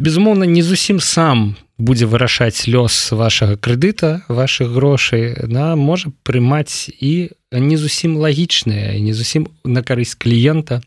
безумоўна 0.00 0.48
не 0.48 0.64
зусім 0.64 0.96
сам 0.96 1.60
будзе 1.82 2.06
вырашаць 2.06 2.70
лёс 2.70 3.10
вашага 3.10 3.58
крэдыта 3.58 4.22
ваших 4.28 4.70
грошай 4.70 5.34
на 5.50 5.74
можа 5.74 6.14
прымаць 6.22 6.86
і 6.88 7.34
не 7.50 7.76
зусім 7.76 8.16
лагічныя 8.22 8.94
не 9.02 9.12
зусім 9.12 9.50
на 9.66 9.82
карысць 9.82 10.14
кліента 10.14 10.80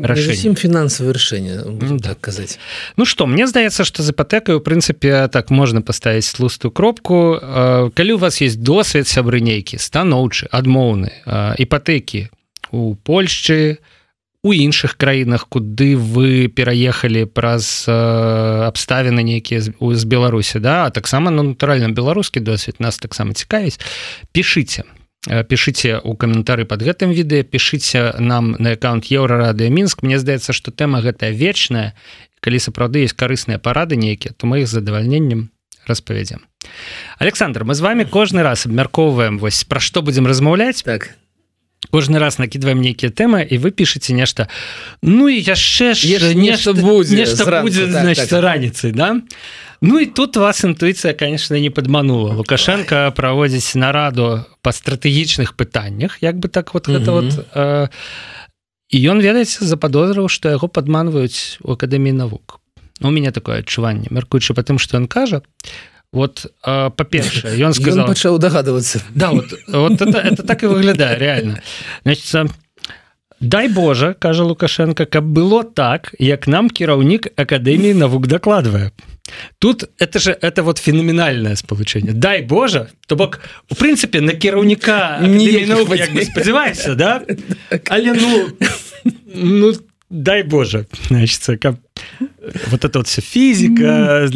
рашэнне. 0.00 0.56
Фінансавае 0.56 1.12
рашэнне 1.12 2.00
так 2.00 2.20
казаць. 2.24 2.56
Ну 2.96 3.04
что 3.04 3.26
мне 3.26 3.46
здаецца 3.46 3.84
что 3.84 4.02
з 4.02 4.16
іпатэкай 4.16 4.56
у 4.56 4.64
прынцыпе 4.64 5.28
так 5.28 5.52
можна 5.52 5.84
паставіць 5.84 6.26
слустую 6.26 6.72
кропку. 6.72 7.36
Калі 7.92 8.12
у 8.16 8.18
вас 8.18 8.40
есть 8.40 8.62
досвед 8.64 9.06
сябры 9.06 9.44
нейкі 9.44 9.76
станоўчы 9.76 10.48
адмоўны 10.48 11.12
іпатэкі 11.60 12.32
у 12.72 12.96
Польшчы 12.96 13.78
у 13.84 13.97
іншых 14.46 14.94
краінах 14.94 15.48
куды 15.50 15.98
вы 15.98 16.46
пераехалі 16.46 17.26
праз 17.26 17.84
абставіны 17.88 19.22
нейкія 19.26 19.60
з 19.60 20.04
Беларусі 20.04 20.62
да? 20.62 20.86
А 20.86 20.90
таксама 20.90 21.30
ну 21.30 21.42
натуральна 21.42 21.90
беларускі 21.90 22.40
досвед 22.40 22.78
нас 22.78 22.98
таксама 22.98 23.34
цікавіць. 23.34 23.80
Пішыце 24.32 24.86
пішыце 25.26 25.98
у 25.98 26.14
каментары 26.14 26.64
под 26.64 26.86
гэтым 26.86 27.10
відэа 27.10 27.42
пішыце 27.42 28.14
нам 28.22 28.54
на 28.58 28.78
аккаунт 28.78 29.10
еўрарадыо 29.10 29.68
мінск. 29.68 30.06
Мне 30.06 30.18
здаецца 30.22 30.54
што 30.54 30.70
тэма 30.70 31.02
гэтая 31.02 31.34
вечная. 31.34 31.98
Калі 32.40 32.62
сапраўды 32.62 33.02
есть 33.02 33.18
карысныя 33.18 33.58
парады 33.58 33.98
нейкія 33.98 34.32
то 34.38 34.46
мы 34.46 34.62
іх 34.62 34.68
задавальненнем 34.70 35.50
распавядзем. 35.86 36.46
Александр 37.18 37.64
мы 37.64 37.74
з 37.74 37.80
вами 37.80 38.04
кожны 38.04 38.42
раз 38.42 38.66
абмяркоўваем 38.66 39.38
вось 39.38 39.64
пра 39.64 39.80
што 39.80 40.02
будзем 40.02 40.26
размаўляць. 40.30 40.82
Так 40.86 41.18
кожны 41.90 42.18
раз 42.18 42.38
накидываем 42.38 42.80
нейкія 42.82 43.10
тэмы 43.10 43.46
і 43.46 43.58
вы 43.58 43.70
пішаце 43.70 44.12
нешта. 44.12 44.48
Ну 45.02 45.28
і 45.28 45.38
яшчэ 45.40 45.94
ж 45.94 46.34
нешта 46.34 46.74
будзе 46.74 47.16
нешта 47.16 47.62
будзе 47.62 47.86
так, 47.86 48.02
значит 48.02 48.28
так. 48.28 48.42
раніцай 48.42 48.92
да? 48.92 49.20
Ну 49.80 50.00
і 50.00 50.06
тут 50.06 50.36
вас 50.36 50.64
інтуіцыя 50.64 51.14
конечно 51.14 51.56
не 51.56 51.70
падманула. 51.70 52.34
Лукашенко 52.34 53.12
праводзіць 53.16 53.78
нараду 53.78 54.44
па 54.62 54.72
стратэгічных 54.72 55.54
пытаннях 55.54 56.18
як 56.20 56.36
бы 56.38 56.48
так 56.48 56.74
вот 56.74 56.88
гэта 56.88 57.12
вот 57.12 57.30
э, 57.54 57.88
і 58.90 58.96
ён 59.08 59.22
ведаеце 59.22 59.64
заподозрыў 59.64 60.28
што 60.28 60.50
яго 60.50 60.68
падманваюць 60.68 61.62
у 61.62 61.72
акадэміі 61.72 62.12
навук. 62.12 62.60
Ну, 63.00 63.08
у 63.08 63.10
меня 63.10 63.30
такое 63.30 63.60
адчуванне 63.60 64.10
мяркуючы 64.10 64.52
по 64.54 64.62
тым 64.62 64.78
что 64.78 64.98
ён 64.98 65.06
кажа 65.06 65.42
вот 66.12 66.46
па-першае 66.62 67.58
ён 67.60 67.74
сказал 67.74 68.06
пачаў 68.06 68.38
дагадывацца 68.38 69.02
Да 69.14 69.30
вот, 69.30 69.52
вот 69.68 70.00
это, 70.00 70.18
это 70.18 70.42
так 70.42 70.62
і 70.62 70.66
выглядае 70.66 71.18
реально. 71.18 71.60
Значит 72.04 72.50
дай 73.40 73.68
Божа 73.68 74.14
кажа 74.14 74.44
лукашенко 74.44 75.06
каб 75.06 75.24
было 75.24 75.64
так 75.64 76.14
як 76.18 76.48
нам 76.48 76.70
кіраўнік 76.70 77.28
акадэміі 77.36 77.94
навук 77.94 78.26
дакладвае 78.26 78.90
тут 79.58 79.84
это 79.98 80.18
же 80.18 80.32
это 80.32 80.62
вот 80.62 80.78
феноменальное 80.78 81.54
спалучэнне 81.54 82.12
дай 82.12 82.42
Божа 82.42 82.88
то 83.06 83.16
бок 83.16 83.40
у 83.70 83.74
прынцыпе 83.74 84.20
на 84.20 84.32
кіраўніка 84.32 85.22
спадзявайся 85.22 86.94
да? 86.94 87.22
Але 87.88 88.14
ну 88.14 88.48
ну 89.34 89.72
дай 90.10 90.42
Боже 90.42 90.86
значит 91.08 91.60
каб 91.60 91.76
вот 92.70 92.84
это 92.84 92.98
вот 92.98 93.06
все 93.06 93.20
физика 93.20 94.28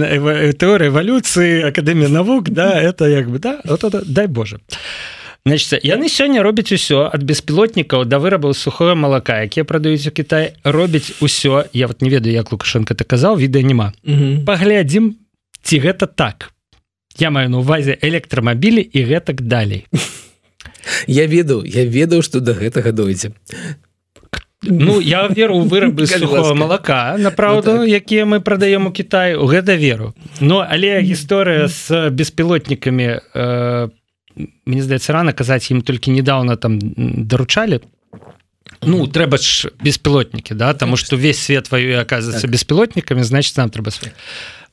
теория 0.58 0.88
эволюции 0.88 1.62
академія 1.62 2.08
навук 2.08 2.50
да 2.50 2.80
это 2.80 3.08
як 3.08 3.30
бы 3.30 3.38
да 3.38 3.60
вот 3.64 3.84
это 3.84 4.02
дай 4.06 4.26
Боже. 4.26 4.60
Значит 5.44 5.84
яны 5.84 6.08
сёння 6.08 6.42
робяць 6.42 6.70
усё 6.70 7.10
ад 7.12 7.22
беспілотнікаў 7.22 8.04
да 8.04 8.18
вырабаў 8.22 8.54
сухое 8.54 8.94
малака 8.94 9.42
якія 9.42 9.64
прадаюць 9.64 10.06
у 10.06 10.10
Кітай 10.10 10.54
робіць 10.64 11.18
усё. 11.20 11.66
Я 11.72 11.86
вот 11.86 12.02
не 12.02 12.10
ведаю 12.10 12.34
як 12.34 12.52
лукашенко 12.52 12.94
так 12.94 13.08
казаў 13.08 13.36
відэа 13.36 13.62
няма 13.62 13.92
паглядзім 14.46 15.16
ці 15.62 15.80
гэта 15.80 16.06
так. 16.06 16.52
Я 17.18 17.30
маю 17.30 17.50
на 17.50 17.58
увазе 17.58 17.98
электрамабілі 18.00 18.80
і 18.80 19.04
гэтак 19.04 19.42
далей. 19.42 19.86
Я 21.06 21.26
ведаў 21.26 21.64
я 21.64 21.84
ведаў 21.84 22.22
что 22.22 22.40
до 22.40 22.54
гэтага 22.54 22.92
дойдзе 22.92 23.32
Ну 24.62 25.00
я 25.00 25.26
веру 25.26 25.58
у 25.58 25.62
вырабы 25.62 26.06
сухого 26.06 26.54
малака 26.54 27.16
направду 27.18 27.72
ну, 27.72 27.78
так. 27.78 27.88
якія 27.88 28.24
мы 28.24 28.40
прадаем 28.40 28.86
у 28.86 28.92
Кітай 28.92 29.34
у 29.34 29.46
гэта 29.46 29.74
веру. 29.74 30.14
Но 30.40 30.66
але 30.68 31.02
гісторыя 31.02 31.68
з 31.68 32.10
беспілотнікамі 32.10 33.18
э, 33.34 33.88
мне 34.66 34.82
здаецца 34.82 35.12
рано 35.12 35.32
казаць 35.32 35.70
ім 35.70 35.82
толькі 35.82 36.10
недавно 36.10 36.56
там 36.56 36.78
даручалі 36.78 37.80
Ну 38.82 39.06
трэба 39.06 39.38
ж 39.38 39.70
беспілотнікі 39.82 40.54
да 40.54 40.74
тому 40.74 40.96
что 40.96 41.16
весь 41.16 41.38
свет 41.38 41.70
воюе 41.70 41.98
оказывается 41.98 42.46
так. 42.46 42.50
беспілотнікамі 42.50 43.22
значит 43.22 43.56
нам 43.56 43.70
трэба 43.70 43.90
свет 43.90 44.14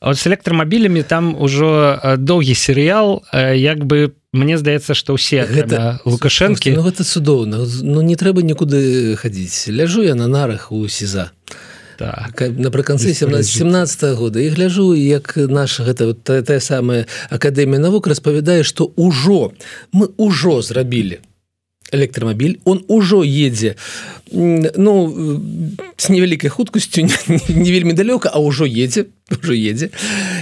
вот 0.00 0.18
с 0.18 0.26
электромабілямі 0.26 1.02
там 1.02 1.34
ужо 1.34 1.98
доўгі 2.18 2.54
серыял 2.54 3.22
як 3.34 3.84
бы 3.84 4.12
Мне 4.32 4.58
здаецца 4.58 4.94
што 4.94 5.18
ўсе 5.18 5.42
гэта 5.42 5.98
лукашэнкі 6.06 6.78
ну, 6.78 6.86
гэта 6.86 7.02
цудоўна. 7.02 7.66
Ну 7.82 7.98
не 8.06 8.14
трэба 8.14 8.46
нікуды 8.46 9.18
хадзіць. 9.18 9.74
Ляжу 9.74 10.06
я 10.06 10.14
на 10.14 10.30
нарах 10.30 10.70
у 10.70 10.86
сеза 10.86 11.32
так. 11.98 12.38
напрыканцы 12.38 13.10
17 13.12 13.50
17 13.50 14.14
года. 14.14 14.38
І 14.40 14.54
гляжу 14.54 14.94
як 14.94 15.34
наша 15.36 15.82
гэта 15.82 16.14
вот, 16.14 16.22
тая 16.22 16.60
самая 16.60 17.10
акадэмія 17.30 17.82
навук 17.82 18.06
распавядае 18.06 18.62
што 18.62 18.94
ўжо 18.94 19.50
мы 19.90 20.14
ўжо 20.14 20.62
зрабілі 20.62 21.18
электромабіль 21.90 22.60
он 22.64 22.84
ужо 22.88 23.22
едзе 23.22 23.76
ну 24.30 24.94
с 25.96 26.08
невялікай 26.08 26.50
хуткасцю 26.50 27.02
не, 27.06 27.18
не 27.48 27.70
вельмі 27.72 27.92
далёка 27.92 28.30
а 28.32 28.38
ўжо 28.38 28.64
едзе 28.64 29.06
уже 29.42 29.54
едзе 29.56 29.90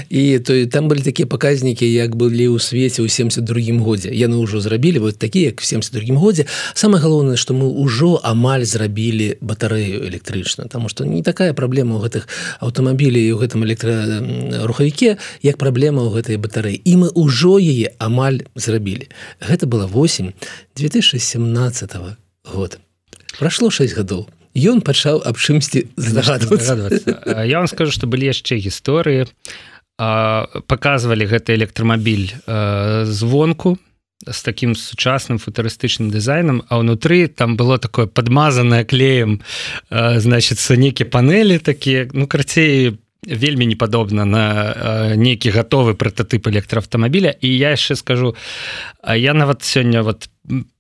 і 0.09 0.39
то 0.39 0.67
там 0.67 0.89
былі 0.89 1.01
такія 1.01 1.27
паказнікі 1.27 1.85
як 1.85 2.17
былі 2.17 2.49
ў 2.49 2.59
свеце 2.59 3.03
ў 3.05 3.09
72 3.09 3.79
годзе 3.85 4.11
яны 4.13 4.41
ўжо 4.41 4.61
зрабілі 4.61 4.99
вот 4.99 5.19
такія 5.19 5.53
як 5.53 5.63
72 5.63 6.17
годзе 6.17 6.47
самое 6.75 7.03
галоўнае 7.03 7.37
что 7.37 7.55
мы 7.55 7.69
ўжо 7.69 8.21
амаль 8.23 8.65
зрабілі 8.65 9.37
батарэю 9.41 10.09
электрычна 10.09 10.69
тому 10.69 10.89
что 10.89 11.05
не 11.05 11.23
такая 11.23 11.53
праблема 11.53 12.01
ў 12.01 12.09
гэтых 12.09 12.29
аўтамабілей 12.61 13.33
у 13.33 13.39
гэтым 13.39 13.65
электрарухавіке 13.69 15.19
як 15.43 15.57
праблема 15.59 16.09
ў 16.09 16.19
гэтай 16.19 16.37
батарэі 16.41 16.81
і 16.85 16.93
мы 16.97 17.09
ўжо 17.13 17.61
яе 17.61 17.93
амаль 17.99 18.49
зрабілі 18.55 19.09
гэта 19.41 19.67
была 19.67 19.87
8 19.87 20.33
2017 20.77 21.93
года. 22.45 22.77
Прошло 23.39 23.71
6 23.71 23.95
гадоў 23.95 24.29
ён 24.55 24.81
пачаў 24.81 25.23
аб 25.25 25.37
чымсьці 25.37 25.89
здагадвацца. 25.97 27.45
я 27.45 27.59
вам 27.59 27.69
скажу 27.69 27.93
что 27.93 28.07
былі 28.07 28.31
яшчэ 28.31 28.57
гісторыі. 28.57 29.27
Показывалі 29.99 31.27
гэты 31.27 31.59
электрамабіль 31.59 32.31
звонку 33.05 33.79
с 34.27 34.43
таким 34.43 34.75
сучасным 34.75 35.39
футурыстычным 35.39 36.11
дызайнам 36.11 36.63
а 36.69 36.79
ўнутры 36.79 37.29
там 37.29 37.57
было 37.57 37.79
такое 37.79 38.07
подмазанное 38.07 38.85
клеем 38.85 39.43
значится 39.91 40.77
некі 40.77 41.05
панелі 41.05 41.59
такія 41.59 42.09
ну 42.13 42.27
карцей 42.27 42.99
вельмі 43.27 43.67
не 43.67 43.77
падобна 43.77 44.25
на 44.25 44.45
нейкі 45.17 45.51
гатовы 45.51 45.95
прототып 45.95 46.49
электрааўтамабіля. 46.49 47.35
І 47.41 47.49
я 47.51 47.75
яшчэ 47.75 47.97
скажу 47.97 48.37
я 49.03 49.35
нават 49.35 49.63
сёння 49.63 50.03
вот 50.03 50.31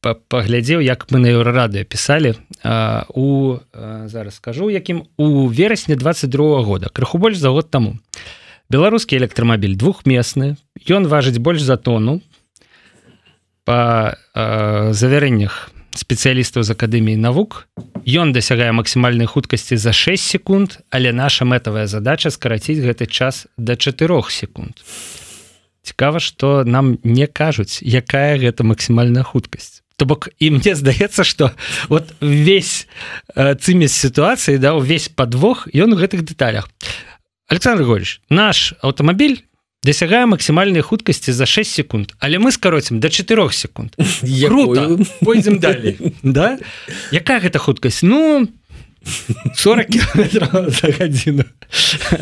паглядзеў 0.00 0.80
як 0.80 1.10
мы 1.10 1.18
на 1.18 1.28
еўрарадыо 1.34 1.84
пісалі 1.84 2.34
у 3.14 3.58
зараз 4.06 4.34
скажу 4.38 4.70
якім 4.70 5.02
у 5.16 5.48
верасні 5.48 5.96
22 5.96 6.62
года 6.62 6.88
крыху 6.92 7.18
больш 7.18 7.38
за 7.38 7.50
год 7.50 7.70
таму. 7.70 7.98
Беларускі 8.70 9.16
электрамабіль 9.16 9.76
двухместны 9.76 10.56
ён 10.88 11.08
важыць 11.08 11.42
больш 11.42 11.62
за 11.62 11.76
тону 11.76 12.22
по 13.64 14.14
завярэннях 14.34 15.70
спецыялістаў 15.98 16.62
з 16.62 16.70
акадэміі 16.78 17.18
навук 17.18 17.66
ён 18.06 18.30
дасягае 18.30 18.70
максімальнай 18.70 19.26
хуткасці 19.26 19.74
за 19.74 19.90
6 19.90 20.22
секунд 20.22 20.78
але 20.94 21.10
наша 21.10 21.42
мэтавая 21.42 21.90
задача 21.90 22.30
скараціць 22.30 22.78
гэты 22.78 23.10
час 23.10 23.50
до 23.58 23.74
4 23.74 24.22
секунд. 24.30 24.78
Цікава 25.82 26.20
что 26.20 26.64
нам 26.64 26.98
не 27.02 27.26
кажуць 27.26 27.82
якая 27.82 28.38
гэта 28.38 28.62
максімальная 28.62 29.26
хуткасць. 29.26 29.82
То 29.98 30.06
бок 30.06 30.30
і 30.38 30.54
мне 30.54 30.78
здаецца 30.78 31.26
что 31.26 31.50
вот 31.88 32.14
весь 32.22 32.86
цымес 33.34 33.90
сітуацыі 33.90 34.62
да 34.62 34.78
увесь 34.78 35.10
подвох 35.10 35.66
ён 35.74 35.92
у 35.92 35.98
гэтых 35.98 36.22
дэталях. 36.22 36.70
Александр 37.48 37.82
Григорьевич 37.82 38.20
наш 38.30 38.78
аўтамабіль 38.84 39.47
дасягае 39.88 40.26
максімальнай 40.28 40.84
хуткасці 40.84 41.32
за 41.32 41.48
6 41.48 41.80
секунд 41.80 42.12
але 42.20 42.36
мы 42.36 42.52
скароцім 42.52 43.00
до 43.00 43.08
4 43.08 43.48
секунд. 43.52 43.96
Пойдзем 45.24 45.58
далей. 45.58 45.96
Да? 46.22 46.58
Якая 47.12 47.40
гэта 47.40 47.58
хуткасць? 47.58 48.04
Ну 48.04 48.48
40 49.54 49.86
гадзіну. 50.98 51.44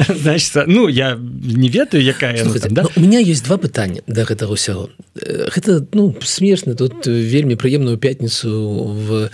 Значит 0.09 0.67
ну 0.67 0.89
я 0.89 1.17
не 1.17 1.69
ведаю 1.69 2.03
якая 2.03 2.37
Слушайте, 2.37 2.69
да? 2.71 2.87
у 2.97 3.01
меня 3.01 3.19
есть 3.19 3.45
два 3.45 3.57
пытання 3.57 4.03
до 4.07 4.15
да 4.15 4.25
гэтага 4.25 4.55
ўсяго. 4.55 4.91
Гэта 5.17 5.87
ну 5.93 6.15
смешна 6.23 6.75
тут 6.75 7.07
вельмі 7.07 7.57
прыемную 7.57 7.99
пятніцу 7.99 8.51
в 8.51 9.31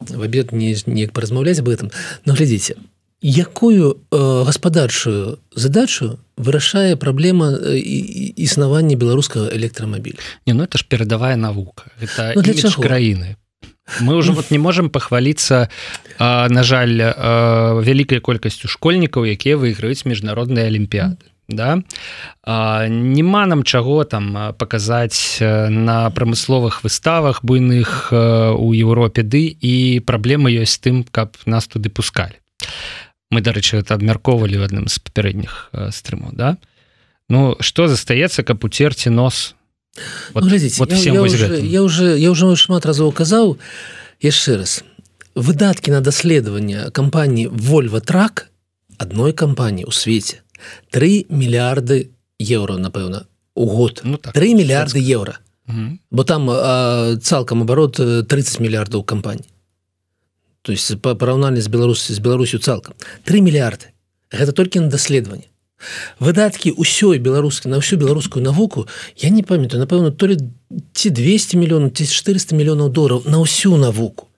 в 0.00 0.22
обед 0.22 0.52
не 0.52 0.76
неяк 0.86 1.12
паразмаўляць 1.12 1.60
об 1.60 1.68
этом. 1.68 1.90
Но 2.24 2.34
глядзіце 2.34 2.76
якую 3.24 3.96
э, 4.12 4.44
гаспадарчую 4.44 5.38
задачу 5.56 6.18
вырашае 6.36 6.96
праблема 6.96 7.56
э, 7.56 7.80
існавання 8.36 8.96
беларускага 9.00 9.48
электрамабіля 9.48 10.20
не 10.46 10.52
ну 10.52 10.62
это 10.62 10.76
ж 10.76 10.84
перадавая 10.84 11.36
навука 11.36 11.88
это 12.00 12.32
ну, 12.36 12.42
для 12.42 12.52
краіны 12.52 13.36
мы 14.00 14.16
уже 14.16 14.32
вот 14.32 14.50
не 14.50 14.58
можем 14.58 14.90
пахвалиться 14.90 15.68
на 16.18 16.62
жаль 16.62 17.00
вялікай 17.80 18.20
колькасцю 18.20 18.68
школьнікаў 18.68 19.24
якія 19.24 19.56
выйграюць 19.56 20.04
міжнародныя 20.04 20.68
алімпіяды 20.68 21.24
да? 21.48 21.80
Няма 22.44 23.46
нам 23.46 23.64
чаго 23.64 24.04
там 24.04 24.54
паказаць 24.58 25.40
на 25.40 26.10
прамысловых 26.10 26.84
выставах 26.84 27.40
буйных 27.44 28.12
у 28.12 28.72
Еўропе 28.72 29.22
ды 29.22 29.48
і 29.48 30.00
праблема 30.04 30.52
ёсць 30.52 30.80
тым 30.80 31.04
каб 31.08 31.36
нас 31.46 31.68
туды 31.68 31.88
пускалі 31.88 32.36
мы 33.30 33.40
дарэчы 33.40 33.78
это 33.80 33.94
абмяркоўвалі 33.94 34.58
в 34.58 34.64
адным 34.68 34.88
з 34.88 34.98
папярэдніх 34.98 35.70
стрымаў 35.90 36.32
да? 36.32 36.56
Ну 37.28 37.56
что 37.60 37.88
застаецца 37.88 38.42
каб 38.42 38.64
уцерці 38.64 39.10
нос? 39.10 39.54
Вот, 40.32 40.44
ну, 40.44 40.50
глядзіце, 40.50 40.78
вот 40.78 40.92
я, 40.92 41.12
я, 41.12 41.22
уже, 41.22 41.60
я 41.60 41.82
уже 41.82 42.18
я 42.18 42.30
уже 42.30 42.56
шмат 42.56 42.86
разоў 42.86 43.12
казаў. 43.12 43.58
Яшчэ 44.20 44.58
раз. 44.58 44.82
Выдаткі 45.34 45.90
на 45.94 46.00
даследаванне 46.00 46.90
кампаніі 46.90 47.48
вольва 47.50 48.00
трак 48.00 48.50
адной 48.98 49.32
кампаніі 49.32 49.86
ў 49.86 49.92
свеце. 49.94 50.42
3 50.90 51.30
мільярды 51.30 52.10
еўро 52.38 52.78
напэўна 52.78 53.26
у 53.54 53.66
год. 53.66 54.02
Ну, 54.04 54.16
так, 54.18 54.34
3 54.34 54.54
мільярды 54.54 54.98
еўра. 54.98 55.38
Бо 56.10 56.24
там 56.24 56.50
а, 56.50 57.16
цалкам 57.22 57.62
абарот 57.62 57.96
30 57.96 58.28
э, 58.28 58.62
мільярдаў 58.62 59.02
кампаній 59.02 59.48
то 60.64 60.72
есть 60.72 60.96
па 61.04 61.12
параўнанні 61.14 61.60
з 61.60 61.68
беларусі 61.68 62.16
з 62.16 62.24
беларусю 62.24 62.58
цалкам 62.58 62.96
3 63.28 63.44
мільярды 63.44 63.92
гэта 64.32 64.56
толькі 64.56 64.80
на 64.80 64.88
даследаванне 64.88 65.52
выдаткі 66.24 66.72
ўсёй 66.80 67.20
беларускі 67.20 67.68
на 67.68 67.84
ўсю 67.84 68.00
беларускую 68.00 68.40
навуку 68.40 68.88
я 69.20 69.28
не 69.28 69.44
памятаю 69.44 69.84
напэўна 69.84 70.08
то 70.08 70.24
ли 70.24 70.40
ці 70.96 71.12
200 71.12 71.60
мільёнаў 71.60 71.92
ці 71.92 72.08
400 72.08 72.56
мільёнаў 72.56 72.88
долараў 72.88 73.28
на 73.28 73.44
ўсю 73.44 73.76
навуку 73.76 74.32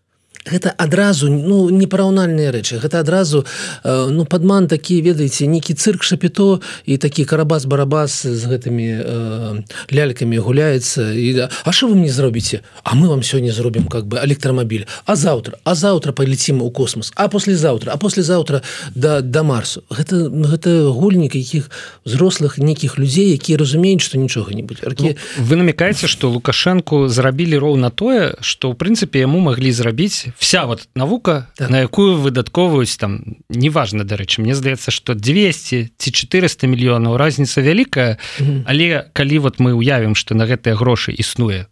гэта 0.47 0.71
адразу 0.71 1.29
ну 1.29 1.69
непараўнальныя 1.71 2.55
рэчы. 2.55 2.79
Гэта 2.79 3.00
адразу 3.00 3.45
э, 3.85 4.07
ну 4.11 4.25
падман 4.25 4.69
такі 4.71 5.03
ведаеце 5.03 5.47
нейкі 5.47 5.75
цырк 5.75 6.03
шапіто 6.07 6.61
і 6.87 6.97
такі 6.99 7.25
карабас 7.25 7.67
барабас 7.67 8.23
з 8.23 8.43
гэтымі 8.47 8.87
э, 8.87 9.62
лялькамі 9.91 10.38
гуляецца 10.38 11.12
і 11.12 11.49
А 11.65 11.73
що 11.73 11.88
вы 11.88 11.95
мне 11.95 12.09
зробіце? 12.09 12.61
А 12.85 12.95
мы 12.95 13.09
вам 13.09 13.23
сёння 13.23 13.53
зробім 13.53 13.88
как 13.88 14.07
бы 14.07 14.19
электрамабіль. 14.25 14.87
А 15.05 15.17
заўтра 15.17 15.59
а 15.65 15.75
заўтра 15.75 16.12
палецім 16.12 16.62
у 16.62 16.71
космос 16.71 17.12
а 17.17 17.29
послезаўтра 17.29 17.93
а 17.93 17.97
послезаўтра 17.97 18.62
да 18.95 19.21
да 19.21 19.43
марсу 19.43 19.83
гэта 19.91 20.31
гэта 20.31 20.88
гульнік 20.88 21.35
якіх 21.35 21.71
взрослых 22.07 22.59
нейкіх 22.59 22.99
людзей 22.99 23.33
якія 23.35 23.59
разумеюць 23.59 24.03
што 24.03 24.19
нічога 24.19 24.55
не 24.55 24.62
будзе. 24.62 24.87
Ну, 24.87 25.15
вы 25.38 25.57
намекаеце 25.57 26.07
что 26.07 26.31
лукашенко 26.31 27.09
зрабілі 27.09 27.59
роўна 27.59 27.91
тое 27.91 28.37
что 28.41 28.71
ў 28.71 28.75
прынцыпе 28.79 29.26
яму 29.26 29.41
маглі 29.41 29.73
зрабіць 29.73 30.36
вся 30.38 30.66
вот 30.66 30.88
навука 30.95 31.49
так. 31.57 31.71
на 31.71 31.81
якую 31.81 32.21
выдатковаюць 32.21 32.97
там 32.99 33.40
неважно 33.49 34.05
дарэчы 34.05 34.43
мне 34.43 34.55
здаецца 34.55 34.90
что 34.90 35.14
200 35.14 35.93
ці 35.97 36.11
400 36.11 36.66
мільёнаў 36.66 37.16
разница 37.16 37.61
вялікая 37.61 38.19
але 38.66 39.09
калі 39.12 39.38
вот 39.38 39.59
мы 39.59 39.73
уявім 39.73 40.14
что 40.14 40.35
на 40.35 40.47
гэтыя 40.47 40.76
грошы 40.76 41.12
існуе 41.12 41.66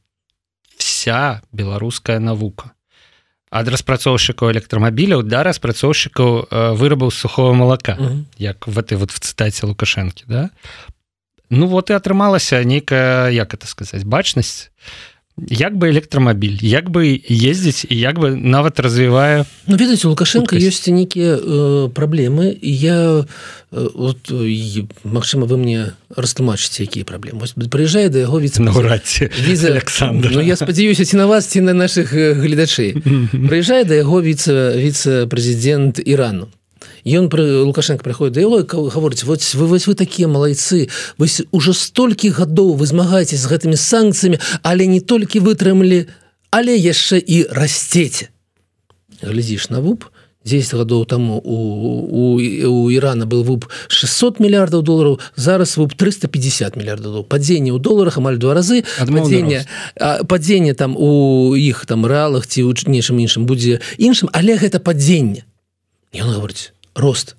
вся 0.76 1.42
беларуская 1.52 2.18
навука 2.18 2.72
ад 3.54 3.68
распрацоўшчыкаў 3.70 4.50
электрамабіляў 4.50 5.22
да 5.22 5.44
распрацоўшчыкаў 5.46 6.74
вырабаў 6.74 7.14
сухого 7.14 7.54
малака 7.54 7.98
як 8.38 8.66
в 8.66 8.78
этой 8.78 8.98
вот 8.98 9.12
в 9.12 9.20
цытаце 9.20 9.66
лукашэнкі 9.66 10.24
да? 10.26 10.50
Ну 11.50 11.66
вот 11.66 11.90
і 11.90 11.94
атрымалася 11.94 12.64
нейкая 12.64 13.30
як 13.30 13.54
это 13.54 13.66
сказаць 13.70 14.02
бачнасць 14.02 14.72
як 15.36 15.76
бы 15.76 15.90
электрамабіль 15.90 16.62
як 16.62 16.90
бы 16.90 17.18
ездзіць 17.26 17.90
і 17.90 17.98
як 17.98 18.18
бы 18.18 18.36
нават 18.36 18.78
развівае 18.78 19.44
Ну 19.66 19.76
ведаце 19.76 20.06
лукашенко 20.06 20.54
ёсць 20.54 20.86
нейкія 20.86 21.34
э, 21.34 21.88
праблемы 21.90 22.54
я 22.62 23.26
э, 23.26 23.88
вот 23.94 24.30
Мачыма 25.02 25.46
вы 25.46 25.58
мне 25.58 25.94
растлумачыце 26.14 26.86
якія 26.86 27.04
праблемы 27.04 27.42
прыязджае 27.66 28.14
да 28.14 28.22
яго 28.22 28.38
віце 28.38 28.62
наўрадці 28.62 29.30
Александр. 29.74 30.30
Ну, 30.30 30.40
я 30.40 30.54
спадзяюся 30.54 31.04
ці 31.04 31.16
на 31.16 31.26
вас 31.26 31.46
ці 31.50 31.66
на 31.66 31.74
наших 31.74 32.14
гледачэй 32.14 32.94
прыязджае 33.50 33.82
да 33.84 33.98
яго 33.98 34.22
віце 34.22 34.78
віце-прэзідэнт 34.78 35.98
Ірану 35.98 36.46
ён 37.04 37.28
пры 37.28 37.62
лукашенко 37.62 38.04
прыходит 38.04 38.34
да 38.34 38.40
его 38.40 38.62
гаворыць 38.64 39.24
вот 39.24 39.42
вы 39.54 39.66
вось 39.66 39.86
вы 39.86 39.94
такія 39.94 40.28
малайцы 40.28 40.88
вы 41.18 41.28
уже 41.52 41.74
столькі 41.74 42.30
гадоў 42.30 42.74
вы 42.74 42.86
змагаеце 42.86 43.36
з 43.36 43.46
гэтымі 43.46 43.76
санкцыямі 43.76 44.40
але 44.62 44.86
не 44.86 45.00
толькі 45.00 45.40
вытрымлі 45.40 46.06
але 46.50 46.76
яшчэ 46.76 47.18
і 47.18 47.46
расцеце 47.50 48.30
глядзіш 49.22 49.70
на 49.70 49.80
вуп 49.80 50.10
10 50.44 50.74
гадоў 50.74 51.06
таму 51.06 51.40
у, 51.40 51.56
у, 52.04 52.22
у 52.36 52.90
Ірана 52.90 53.26
был 53.26 53.42
вуп 53.44 53.64
600 53.88 54.40
мільярдаў 54.40 54.82
долараў 54.82 55.18
зараз 55.36 55.76
вуп 55.80 55.94
350 55.96 56.76
мільярдаў 56.76 57.24
падзенне 57.24 57.72
ў 57.72 57.80
доларах 57.80 58.20
амаль 58.20 58.36
два 58.36 58.52
разы 58.54 58.84
падзенне 59.00 59.64
падзенне 60.28 60.76
там 60.76 60.96
у 61.00 61.56
іх 61.56 61.86
там 61.88 62.04
рэалах 62.04 62.46
ці 62.46 62.68
ў 62.68 62.76
нечым 62.92 63.24
іншым 63.24 63.48
будзе 63.48 63.80
іншым 63.96 64.28
але 64.36 64.60
гэта 64.60 64.84
падзенне 64.84 65.48
ён 66.12 66.28
гаворыць 66.28 66.73
рост. 66.94 67.36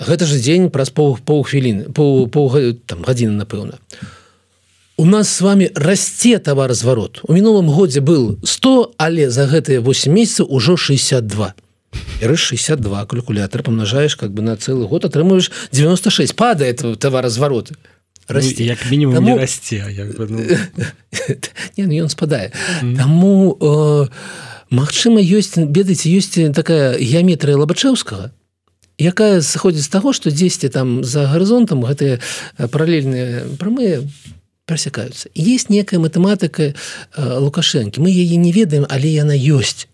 Гэта 0.00 0.24
же 0.24 0.40
дзень 0.40 0.70
праз 0.70 0.90
пол 0.90 1.18
паўхвілін 1.18 1.92
пол, 1.92 2.26
пол, 2.28 2.50
там 2.86 3.04
гадзіны 3.04 3.36
напэўна. 3.36 3.78
У 4.96 5.04
нас 5.04 5.28
с 5.28 5.40
вами 5.40 5.70
расце 5.74 6.38
товаразварот 6.38 7.20
у 7.24 7.32
мінулым 7.32 7.70
годзе 7.72 8.00
был 8.00 8.38
100 8.44 8.94
але 8.98 9.30
за 9.30 9.48
гэтыя 9.48 9.80
8 9.80 10.12
месяцаў 10.12 10.46
ужо 10.48 10.76
62 10.76 11.54
62 12.20 13.06
калькулятор 13.06 13.62
помножаешь 13.62 14.16
как 14.16 14.32
бы 14.32 14.42
на 14.42 14.56
целый 14.56 14.86
год 14.88 15.04
атрымуешь 15.04 15.50
96 15.72 16.36
падает 16.36 16.84
товаразвароты 17.00 17.76
ну, 18.28 18.40
як 18.40 18.90
мінімум 18.90 19.14
Таму... 19.14 19.38
расце 19.38 19.82
бы, 20.18 20.26
ну... 20.28 20.38
не, 21.76 21.86
ну, 21.86 22.04
ён 22.04 22.08
спадае. 22.08 22.52
Mm 22.82 22.92
-hmm. 22.92 22.96
Таму 22.96 23.58
э, 23.60 24.08
Магчыма 24.70 25.20
ёсць 25.20 25.58
ведаеце 25.58 26.10
ёсць 26.10 26.38
такая 26.54 26.98
геометрыя 26.98 27.58
лабачэўскага 27.58 28.30
якая 29.00 29.40
сыходзіць 29.40 29.88
з 29.88 29.92
таго 29.92 30.12
што 30.12 30.30
дзесьці 30.30 30.68
там 30.68 31.02
за 31.04 31.24
гарызонтам 31.32 31.82
гэтыя 31.88 32.20
паралельныя 32.68 33.56
прамыя 33.56 34.04
прасякаюцца. 34.68 35.32
Есть 35.34 35.70
некая 35.70 35.98
матэматыка 35.98 36.74
лукашэнкі. 37.16 37.98
Мы 37.98 38.12
яе 38.12 38.36
не 38.36 38.52
ведаем 38.52 38.86
але 38.88 39.08
яна 39.08 39.34
ёсць. 39.34 39.88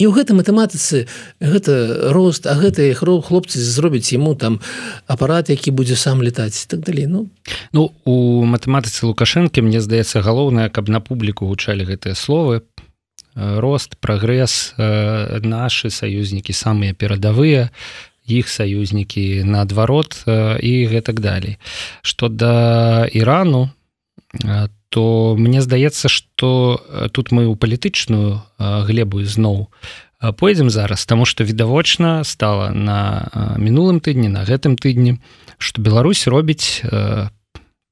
І 0.00 0.08
ў 0.08 0.16
гэтай 0.16 0.34
матэматыцы 0.34 1.06
гэта 1.38 2.10
рост 2.14 2.48
а 2.48 2.56
гэта 2.56 2.88
іх 2.88 3.02
рог 3.04 3.28
хлопцы 3.28 3.60
зробяць 3.60 4.08
яму 4.14 4.34
там 4.34 4.62
апарат 5.06 5.52
які 5.52 5.70
будзе 5.70 5.94
сам 6.00 6.22
летаць 6.22 6.66
так 6.66 6.80
далей. 6.80 7.06
Ну 7.06 7.28
ну 7.72 7.92
у 8.06 8.46
матэматыцы 8.46 9.04
лукашэнкі 9.06 9.60
мне 9.62 9.82
здаецца 9.82 10.22
галоўнае 10.22 10.70
каб 10.70 10.88
на 10.88 11.02
публіку 11.02 11.46
гучалі 11.46 11.84
гэтыя 11.84 12.16
словы 12.16 12.62
рост 13.34 13.96
прагрэс 14.00 14.74
наши 15.42 15.90
саюзнікі 15.90 16.52
самыя 16.52 16.92
перадавыя 16.92 17.70
іх 18.28 18.48
саюзнікі 18.48 19.44
наадварот 19.44 20.24
і 20.60 20.72
гэтак 20.86 21.20
далей 21.20 21.56
что 22.02 22.28
да 22.28 23.08
ірану 23.12 23.70
то 24.88 25.34
мне 25.38 25.62
здаецца 25.62 26.08
что 26.08 27.08
тут 27.12 27.32
мы 27.32 27.48
ў 27.48 27.56
палітычную 27.56 28.44
глебу 28.58 29.24
зноў 29.24 29.72
пойдзем 30.36 30.70
зараз 30.70 31.06
тому 31.06 31.24
что 31.24 31.44
відавочна 31.44 32.24
стала 32.24 32.70
на 32.70 33.56
мінулым 33.56 34.00
тыдні 34.00 34.28
на 34.28 34.44
гэтым 34.44 34.76
тыдні 34.76 35.18
что 35.58 35.80
Беларусь 35.80 36.28
робіць 36.28 36.84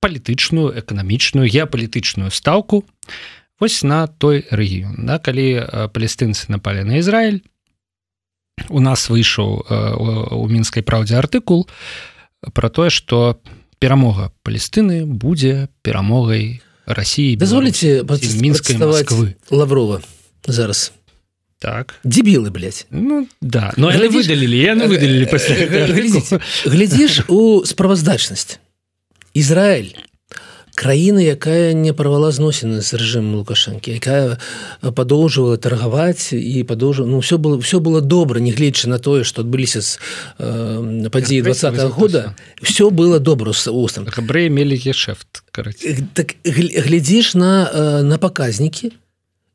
палітычную 0.01 0.77
эканамічную 0.77 1.49
геапалітычную 1.49 2.31
стаўку 2.31 2.85
на 2.85 3.40
вось 3.61 3.83
на 3.83 4.07
той 4.07 4.45
рэгіён 4.51 5.07
да, 5.07 5.19
калі 5.19 5.91
палестынцы 5.95 6.49
напалі 6.49 6.85
на 6.85 6.99
Ізраиль 6.99 7.45
у 8.69 8.81
нас 8.81 9.09
выйшаў 9.09 9.65
у 10.35 10.49
мінскай 10.49 10.83
праўдзе 10.83 11.17
артыкул 11.17 11.69
про 12.53 12.69
тое 12.69 12.91
что 12.91 13.41
перамога 13.79 14.33
палестыны 14.43 15.05
будзе 15.05 15.69
перамогай 15.83 16.61
Росіі 16.87 17.37
дазволіце 17.37 18.03
мінскай 18.41 18.77
Москвы 18.77 19.37
лаврова 19.51 20.03
зараз. 20.47 20.93
Так. 21.61 22.01
Дебілы 22.05 22.51
ну 22.91 23.29
да. 23.41 23.73
Но 23.77 23.91
Глядзіш... 23.93 24.27
выдалілі 24.27 24.57
я 24.57 24.75
выдалілі 24.75 25.29
глядзіш 26.65 27.29
у 27.29 27.65
справаздачнасць 27.65 28.59
Ізраиль 29.35 29.93
краіна 30.75 31.21
якая 31.21 31.73
не 31.75 31.93
парвала 31.93 32.31
зносіны 32.31 32.81
з 32.81 32.95
рэжыму 32.95 33.43
лукашэнкі 33.43 33.97
якая 33.97 34.39
падоўжвала 34.81 35.57
таргаваць 35.57 36.33
і 36.33 36.63
падоўжу 36.65 37.07
ну 37.07 37.21
все 37.21 37.39
было 37.39 37.61
все 37.61 37.81
было 37.81 38.01
добра 38.01 38.41
нягледзячы 38.41 38.89
на 38.89 38.99
тое 38.99 39.25
что 39.25 39.43
адбыліся 39.43 39.83
з 39.83 39.99
э, 40.39 41.11
падзеі 41.11 41.43
двадцатого 41.43 41.91
года 41.91 42.37
все 42.63 42.91
было 42.91 43.19
добра 43.19 43.53
с 43.53 43.71
устам. 43.71 44.07
Габрэй 44.07 44.49
мелі 44.49 44.77
гешефт 44.77 45.43
так 46.15 46.37
глядзіш 46.45 47.35
на 47.35 47.53
э, 47.67 48.03
на 48.03 48.19
паказнікі 48.19 48.93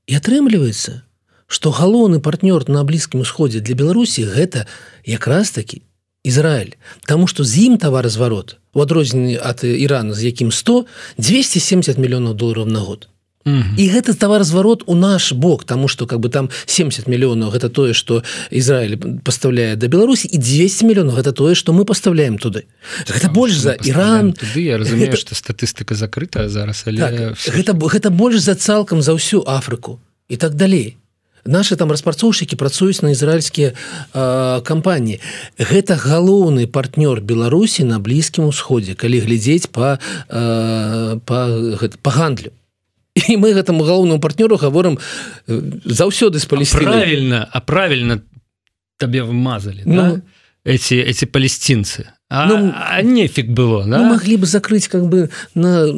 і 0.07 0.11
атрымліваецца 0.15 1.05
что 1.47 1.69
галоўны 1.69 2.19
партнёр 2.19 2.65
на 2.69 2.83
блізкім 2.83 3.21
усходзе 3.21 3.61
для 3.61 3.75
беларусі 3.77 4.25
гэта 4.25 4.65
якраз 5.05 5.53
таки 5.53 5.84
Ізраиль 6.25 6.73
Таму 7.05 7.27
что 7.29 7.45
з 7.45 7.69
ім 7.69 7.77
таваразварот 7.77 8.57
у 8.73 8.81
адрозненні 8.81 9.37
ад 9.37 9.63
Ірана 9.63 10.13
з 10.13 10.23
якім 10.25 10.51
100 10.51 10.85
270 11.17 11.97
мільёнаў 11.97 12.33
долларов 12.33 12.67
на 12.67 12.79
год. 12.79 13.07
І 13.45 13.83
гэта 13.93 14.17
таваразварот 14.17 14.83
у 14.89 14.95
наш 14.95 15.31
бок 15.31 15.63
тому 15.63 15.87
что 15.87 16.07
как 16.07 16.19
бы 16.19 16.29
там 16.29 16.49
70 16.65 17.05
мільёнаў 17.05 17.53
гэта 17.53 17.69
тое 17.69 17.93
что 17.93 18.23
Ізраиль 18.49 18.97
поставляе 19.21 19.75
да 19.75 19.87
Беларусі 19.87 20.27
і 20.33 20.37
200 20.41 20.85
мільёнаў 20.85 21.13
гэта 21.13 21.31
тое 21.31 21.53
что 21.53 21.71
мы 21.71 21.85
поставляем 21.85 22.41
туды 22.41 22.65
гэта 23.05 23.29
больш 23.29 23.53
за 23.61 23.77
Іран 23.85 24.33
туды, 24.33 24.65
я 24.65 24.77
разумею 24.77 25.13
гэта... 25.13 25.17
что 25.17 25.35
статыстыка 25.35 25.93
закрыта 25.93 26.49
зараз 26.49 26.83
але 26.89 26.97
так, 26.97 27.37
гэта 27.37 27.77
гэта 27.77 28.09
больш 28.09 28.41
за 28.41 28.55
цалкам 28.55 29.05
за 29.05 29.13
ўсю 29.13 29.45
Афрыку 29.45 30.01
і 30.27 30.37
так 30.41 30.57
далей 30.57 30.97
наши 31.45 31.75
там 31.75 31.91
распрацоўшчыкі 31.91 32.57
працуюць 32.57 33.01
на 33.05 33.13
ізраильскія 33.13 33.73
кампаніі 34.13 35.21
гэта 35.61 35.95
галоўны 35.95 36.65
партнёр 36.67 37.21
беларусі 37.21 37.85
на 37.85 38.01
блізкім 38.01 38.49
усходзе 38.49 38.97
калі 38.97 39.21
глядзець 39.21 39.69
по 39.69 39.97
по 40.27 41.39
по 42.01 42.09
гандлю 42.09 42.51
і 43.15 43.37
мы 43.37 43.53
гэтаму 43.53 43.85
галоўнаму 43.85 44.19
партнёру 44.19 44.57
гаворам 44.57 44.97
заўсёды 45.47 46.41
з 46.41 46.45
палісці 46.45 46.81
правильно 46.81 47.47
а 47.51 47.61
правильно 47.61 48.21
табе 48.97 49.23
вымазали 49.23 49.83
ну, 49.85 49.95
да? 49.95 50.21
эти 50.65 50.95
эти 50.95 51.25
палесцінцы 51.25 52.09
а, 52.27 52.45
ну, 52.49 52.73
а 52.73 53.01
нефиг 53.01 53.49
было 53.49 53.85
да? 53.85 53.99
ну, 53.99 54.17
могли 54.17 54.37
бы 54.37 54.45
закрыть 54.45 54.87
как 54.87 55.07
бы 55.07 55.29
на 55.53 55.93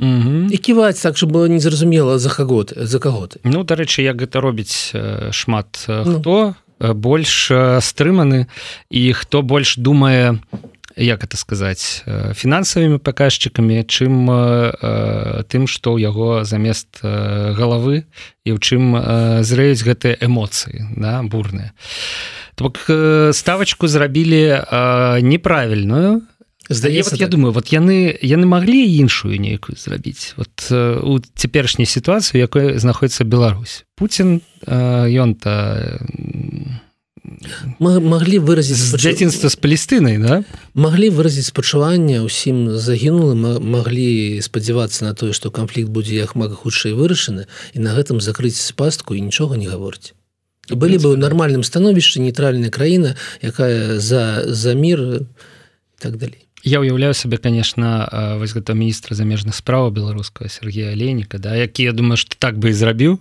і 0.00 0.56
ківаць 0.58 1.00
так 1.00 1.16
что 1.16 1.26
было 1.26 1.46
незразумела 1.46 2.18
за 2.18 2.30
кагот 2.30 2.72
за 2.76 2.98
каго-то 2.98 3.38
Ну 3.44 3.64
дарэчы 3.64 4.02
як 4.02 4.20
гэта 4.20 4.40
робіць 4.40 4.92
шмат 5.30 5.76
хто 5.86 6.54
ну. 6.80 6.94
больш 6.94 7.50
стрыманы 7.80 8.46
і 8.90 9.12
хто 9.12 9.42
больш 9.42 9.76
думае 9.76 10.40
як 10.96 11.24
это 11.24 11.36
сказаць 11.36 12.06
фінансавымі 12.38 12.98
паказчыкамі 13.02 13.82
чым 13.86 14.30
тым 15.50 15.66
што 15.66 15.94
ў 15.94 16.06
яго 16.06 16.44
замест 16.46 17.02
галавы 17.02 18.06
і 18.46 18.50
ў 18.54 18.58
чым 18.62 18.94
зрэюць 19.42 19.82
гэтыя 19.82 20.18
эмоцыі 20.22 20.94
да, 20.96 21.22
бурныя. 21.26 21.74
Бок 22.54 22.78
ставачку 23.34 23.88
зрабілі 23.90 24.62
неправільную 25.26 26.22
здаецца 26.68 27.12
вот, 27.12 27.20
я 27.20 27.28
думаю 27.28 27.52
вот 27.52 27.68
яны 27.68 28.16
яны 28.22 28.46
маглі 28.46 28.84
іншую 28.98 29.38
нейкую 29.38 29.76
зрабіць. 29.76 30.34
Вот 30.36 30.70
у 30.72 31.20
цяперашняй 31.36 31.86
сітуацыі 31.86 32.40
якой 32.40 32.78
знаходіцца 32.78 33.24
Беларусь. 33.24 33.84
Путін 33.96 34.40
ён-то 34.66 36.00
мы 37.80 38.00
маглі 38.00 38.38
выразіць 38.44 38.96
дзяцінства 38.96 39.48
з 39.48 39.56
палістынай 39.56 40.18
да? 40.20 40.44
Маглі 40.74 41.08
выразіць 41.08 41.48
спачуванне 41.48 42.20
ўсім 42.24 42.76
загінулым 42.76 43.60
маглі 43.64 44.40
спадзявацца 44.44 45.08
на 45.08 45.12
тое 45.12 45.32
што 45.32 45.48
канфлікт 45.48 45.88
будзе 45.88 46.16
як 46.20 46.36
мага 46.36 46.56
хутчэй 46.56 46.92
вырашаны 46.92 47.48
і 47.72 47.78
на 47.80 47.96
гэтым 47.96 48.20
закрыць 48.20 48.60
пастку 48.76 49.16
і 49.16 49.24
нічога 49.24 49.56
не 49.56 49.68
гаворыць. 49.68 50.12
Былі 50.72 50.96
бы 50.96 51.12
ў 51.12 51.20
нармальным 51.20 51.64
становішчы 51.64 52.24
нейтральная 52.24 52.72
краіна 52.72 53.16
якая 53.40 54.00
за 54.00 54.44
за 54.48 54.72
мир 54.72 55.28
так 56.00 56.16
далей 56.16 56.44
я 56.64 56.80
уяўляю 56.80 57.14
сабе 57.14 57.36
конечно 57.36 58.08
вось 58.40 58.56
гэта 58.56 58.74
міністра 58.74 59.14
замежных 59.14 59.54
справ 59.54 59.92
беларускага 59.92 60.50
Сергея 60.50 60.96
Леніка 60.96 61.38
да 61.38 61.54
які 61.54 61.82
я 61.82 61.92
думаю 61.92 62.16
что 62.16 62.36
так 62.38 62.58
бы 62.58 62.70
і 62.70 62.72
зрабіў. 62.72 63.20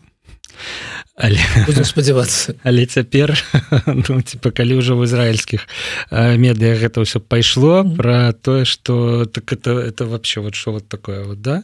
Але 1.15 1.37
спадзявацца. 1.85 2.55
але 2.63 2.85
цяпер 2.85 3.37
ну, 3.85 4.21
типа 4.21 4.49
калі 4.49 4.81
ўжо 4.81 4.97
в 4.97 5.05
ізраильскіх 5.05 5.69
медыа 6.09 6.73
гэта 6.73 7.05
ўсё 7.05 7.21
пайшло 7.21 7.85
про 7.85 8.33
тое 8.33 8.65
что 8.65 9.25
так 9.29 9.53
это 9.53 9.77
это 9.77 10.09
вообще 10.09 10.41
вот 10.41 10.55
что 10.55 10.73
вот 10.73 10.89
такое 10.89 11.21
вот 11.21 11.41
да? 11.41 11.61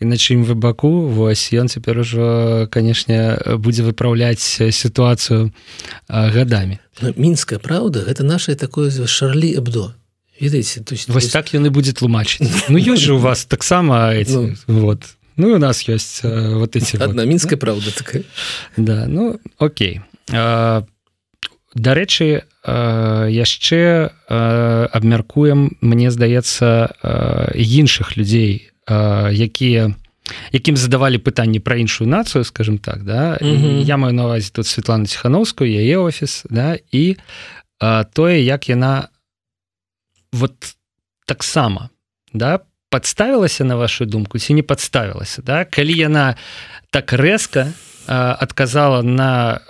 І 0.00 0.08
на 0.08 0.16
чым 0.16 0.48
вы 0.48 0.56
баку 0.56 1.12
вось 1.12 1.52
ён 1.52 1.68
цяпер 1.68 2.00
ужо 2.00 2.68
канешне 2.72 3.36
будзе 3.60 3.84
выпраўляць 3.84 4.40
сітуацыю 4.72 5.52
гадамі. 6.08 6.80
Ну, 7.04 7.12
мінская 7.16 7.60
Праўда 7.60 8.00
гэта 8.00 8.24
наше 8.24 8.56
такое 8.56 8.88
шарлі 8.88 9.52
эбдо 9.60 9.92
ведаеце 10.40 10.84
то 10.84 10.94
есть 10.94 11.08
вось 11.08 11.28
так 11.28 11.54
і 11.54 11.58
будзе 11.68 11.92
тлумачыць. 11.92 12.48
Ну 12.68 12.78
ёсць 12.78 13.00
же 13.00 13.14
у 13.14 13.18
вас 13.18 13.44
таксама 13.44 14.12
ну, 14.28 14.54
вот. 14.66 15.02
Ну 15.36 15.54
у 15.54 15.58
нас 15.58 15.88
ёсць 15.88 16.24
uh, 16.24 16.58
вот 16.58 16.76
эти 16.76 16.96
одна 16.96 17.22
вот, 17.22 17.30
мінская 17.30 17.56
да? 17.58 17.60
правда 17.60 17.90
такая. 17.96 18.22
Да 18.76 19.06
ну 19.06 19.40
Окей. 19.58 20.00
Uh, 20.30 20.84
дарэчы 21.74 22.42
uh, 22.64 23.28
яшчэ 23.30 24.10
uh, 24.28 24.86
абмяркуем 24.86 25.76
мне 25.80 26.10
здаецца 26.10 26.90
uh, 27.02 27.52
іншых 27.52 28.16
людзей 28.16 28.72
uh, 28.88 29.28
якія 29.30 29.94
якім 30.52 30.76
задавалі 30.76 31.18
пытанні 31.18 31.60
пра 31.60 31.76
іншую 31.76 32.08
нацыю 32.08 32.44
скажем 32.44 32.78
так 32.78 33.04
да. 33.04 33.38
Mm 33.40 33.56
-hmm. 33.56 33.84
я 33.84 33.96
маю 33.96 34.14
навазе 34.14 34.50
тут 34.52 34.66
Светлану 34.66 35.06
ціхановскую 35.06 35.70
яе 35.70 35.96
офіс 35.96 36.44
да 36.50 36.78
і 36.92 37.16
тое 38.12 38.42
як 38.42 38.68
яна 38.68 39.08
вот 40.36 40.76
таксама 41.26 41.90
да 42.32 42.60
подставілася 42.90 43.64
на 43.64 43.76
вашу 43.76 44.06
думку 44.06 44.38
ці 44.38 44.54
не 44.54 44.62
подставілася 44.62 45.42
да? 45.42 45.64
Калі 45.64 45.96
яна 45.96 46.36
так 46.90 47.12
рэзка 47.12 47.72
адказала 48.06 49.02
на 49.02 49.60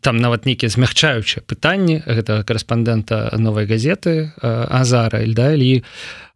там 0.00 0.16
нават 0.20 0.46
нейкія 0.46 0.68
змягчаючыя 0.68 1.40
пытанні 1.46 2.04
гэтага 2.04 2.44
корэспандэнта 2.44 3.32
новой 3.38 3.64
газеты 3.64 4.34
азара 4.42 5.24
да 5.26 5.54
і 5.54 5.82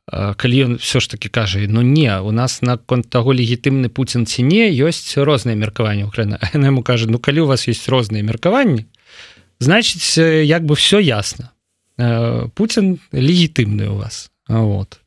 калі 0.09 0.57
ён 0.64 0.73
все 0.79 1.01
ж 1.01 1.11
таки 1.11 1.29
кажа 1.29 1.61
ну 1.68 1.83
не 1.83 2.11
у 2.21 2.33
нас 2.33 2.62
наконт 2.62 3.11
таго 3.11 3.35
легітымны 3.35 3.88
Путін 3.88 4.27
ці 4.27 4.42
не 4.42 4.73
ёсць 4.73 5.14
розныя 5.18 5.57
меркаванні 5.57 6.09
Украіна 6.09 6.40
яму 6.55 6.83
кажа 6.83 7.07
ну 7.07 7.18
калі 7.18 7.40
у 7.40 7.47
вас 7.47 7.68
есть 7.68 7.88
розныя 7.88 8.23
меркаванні 8.23 8.87
значитць 9.61 10.16
як 10.18 10.64
бы 10.64 10.75
все 10.75 10.99
ясно 11.01 11.53
Э, 11.53 11.62
Путін 12.55 12.99
легітымны 13.12 13.88
у 13.88 13.97
вас. 13.97 14.31
Вот. 14.49 15.01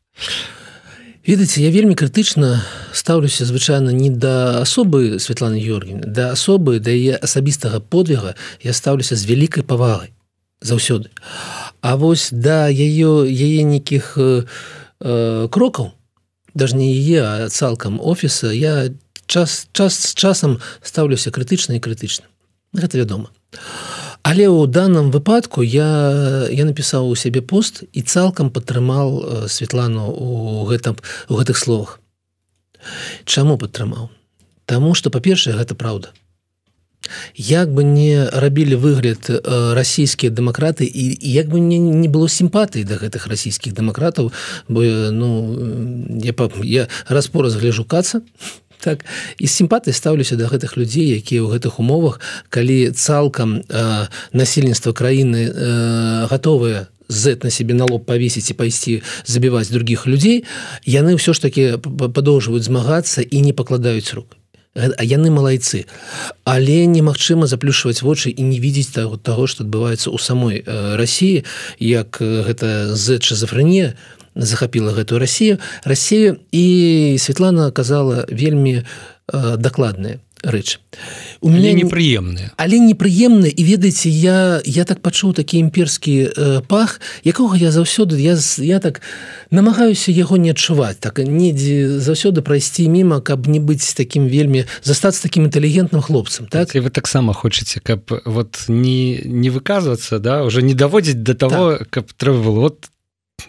Ведаце 1.26 1.62
я 1.62 1.74
вельмі 1.74 1.98
крытычна 1.98 2.62
стаўлюся 2.94 3.50
звычайна 3.50 3.90
не 3.90 4.12
да 4.14 4.62
асобы 4.62 5.18
Святланы 5.18 5.58
Георгіны 5.58 6.06
да 6.06 6.38
асобы 6.38 6.78
да 6.78 6.94
яе 6.94 7.18
асабістага 7.18 7.82
подвіга 7.82 8.36
я 8.62 8.74
стаўлюся 8.78 9.18
з 9.18 9.26
вялікай 9.26 9.66
павагай 9.66 10.14
заўсёды. 10.62 11.10
А 11.82 11.98
вось 11.98 12.30
да 12.30 12.70
яе 12.70 13.26
яе 13.26 13.64
нейкіх 13.66 14.18
э, 14.22 14.46
э, 15.02 15.48
крокаў 15.50 15.98
даже 16.54 16.78
не 16.78 16.94
яе 16.94 17.26
а 17.26 17.50
цалкам 17.50 17.98
офіса 17.98 18.54
я 18.54 18.94
час 19.26 19.66
час 19.74 19.98
з 19.98 20.14
часам 20.14 20.62
стаўлюся 20.86 21.34
крытычна 21.34 21.74
і 21.74 21.82
крытычна. 21.82 22.30
Гэта 22.78 23.02
вядома. 23.02 23.34
а 23.58 24.05
Але 24.26 24.50
ў 24.50 24.66
данном 24.66 25.14
выпадку 25.14 25.62
я 25.62 26.50
я 26.50 26.66
напісаў 26.66 27.14
у 27.14 27.16
сябе 27.16 27.46
пост 27.46 27.84
і 27.94 28.02
цалкам 28.02 28.50
падтрымаў 28.50 29.10
э, 29.22 29.48
Светлану 29.54 30.10
у 30.10 30.66
гэтым 30.66 30.98
у 31.30 31.38
гэтых 31.38 31.62
словах. 31.62 32.02
Чаму 33.26 33.62
падтрымаў? 33.62 34.10
Таму 34.66 34.98
что 34.98 35.14
па-першае 35.14 35.54
гэта 35.54 35.78
праўда. 35.78 36.10
Як 37.38 37.70
бы 37.70 37.86
не 37.86 38.26
рабілі 38.26 38.82
выгляд 38.82 39.30
расійскія 39.30 40.34
дэмакраты 40.34 40.90
і 40.90 41.04
як 41.22 41.54
бы 41.54 41.62
мне 41.62 41.78
не 41.78 42.10
было 42.10 42.26
сімпатыі 42.26 42.82
да 42.82 42.98
гэтых 42.98 43.30
расійскіх 43.30 43.78
дэмакратаў 43.78 44.34
бо 44.66 44.82
ну 45.14 45.30
я, 46.18 46.34
я 46.66 46.88
распораз 47.06 47.62
гляжу 47.62 47.86
каца 47.86 48.26
так 48.86 49.02
і 49.41 49.50
сімпатый 49.50 49.98
стаўлюся 49.98 50.38
да 50.38 50.45
гэтых 50.45 50.78
людзей 50.78 51.17
якія 51.17 51.41
ў 51.41 51.58
гэтых 51.58 51.82
умовах 51.82 52.21
калі 52.54 52.93
цалкам 52.93 53.65
э, 53.65 54.08
насельніцтва 54.32 54.93
краіны 54.93 55.50
э, 55.50 56.30
гатовыя 56.30 56.88
на 57.10 57.50
себе 57.50 57.74
на 57.74 57.86
лоб 57.86 58.06
павесіць 58.06 58.50
і 58.50 58.58
пайсці 58.58 59.02
забіваць 59.26 59.74
других 59.74 60.06
людзей 60.06 60.45
яны 60.86 61.17
ўсё 61.17 61.34
ж 61.34 61.41
таки 61.41 61.78
падоўжваюць 61.82 62.65
змагацца 62.65 63.21
і 63.21 63.41
не 63.41 63.54
пакладаюць 63.54 64.13
рук. 64.13 64.38
А 64.76 65.04
яны 65.08 65.32
малайцы. 65.32 65.88
Але 66.43 66.84
немагчыма 66.86 67.48
заплюшваць 67.48 68.04
вочы 68.04 68.30
і 68.30 68.41
не 68.43 68.60
видеть 68.60 68.91
того 68.91 69.15
того 69.15 69.48
что 69.48 69.63
адбываецца 69.63 70.12
у 70.12 70.17
самой 70.17 70.60
э, 70.65 70.95
Росіі 70.98 71.45
як 71.80 72.19
гэта 72.19 72.95
з 72.95 73.21
шизофрения 73.21 73.95
захапіла 74.36 74.93
гэтую 74.93 75.19
Россию 75.19 75.60
Россию 75.84 76.38
і 76.52 77.17
Светлана 77.19 77.71
казала 77.71 78.26
вельмі 78.30 78.84
э, 79.32 79.58
дакладная 79.58 80.19
рэч 80.45 80.80
у 81.41 81.50
меня 81.50 81.74
непрыемныя. 81.74 82.54
Але 82.58 82.80
непрыемна 82.80 83.50
і 83.50 83.62
ведаеце 83.63 84.10
я 84.10 84.62
я 84.65 84.84
так 84.86 85.02
пачуў 85.02 85.34
такі 85.34 85.60
імперскі 85.60 86.30
э, 86.30 86.62
пах 86.67 87.02
якога 87.24 87.58
я 87.58 87.71
заўсёды 87.71 88.17
я 88.21 88.38
я 88.62 88.80
так 88.80 89.02
намагаюся 89.52 90.12
яго 90.12 90.38
не 90.38 90.52
адчуваць 90.52 91.00
так 91.00 91.19
недзе 91.19 92.00
заўсёды 92.00 92.41
прайсці 92.41 92.88
міма 92.89 93.21
каб 93.21 93.48
не 93.48 93.60
быць 93.60 93.93
таким 93.93 94.28
вельмі 94.28 94.65
застацца 94.84 95.21
таким 95.21 95.45
інтэлігентным 95.45 96.02
хлопцам 96.02 96.48
так? 96.48 96.76
І 96.76 96.80
вы 96.80 96.89
таксама 96.89 97.34
хочаце 97.34 97.80
каб 97.82 98.12
вот 98.26 98.65
не 98.67 99.21
не 99.26 99.50
выказвацца 99.50 100.19
да 100.19 100.43
уже 100.43 100.62
не 100.62 100.74
даводзіць 100.74 101.21
до 101.21 101.34
того 101.34 101.78
так. 101.78 101.89
каб 101.89 102.13
трэба 102.13 102.41
было 102.43 102.60
вот 102.69 102.89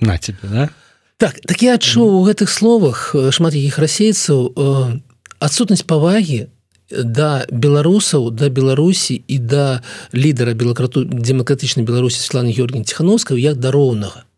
на 0.00 0.18
тебе 0.18 0.38
да? 0.42 0.70
Так 1.16 1.40
так 1.40 1.62
я 1.62 1.74
адчуў 1.80 2.20
у 2.20 2.24
гэтых 2.28 2.50
словах 2.52 3.14
э, 3.14 3.30
шмат 3.32 3.54
якіх 3.56 3.78
расейцаў 3.80 4.52
э, 4.52 5.00
адсутнасць 5.40 5.86
павагі 5.88 6.52
да 6.90 7.46
беларусаў 7.50 8.30
да 8.30 8.48
беларусі 8.48 9.16
і 9.16 9.38
да 9.38 9.80
лідара 10.12 10.52
белакрату 10.52 11.04
дэмакратычнай 11.08 11.88
беларусі 11.88 12.20
Светланы 12.20 12.52
Георгій 12.52 12.84
ціхановская 12.84 13.38
як 13.38 13.56
да 13.56 13.72
роўнага 13.72 14.28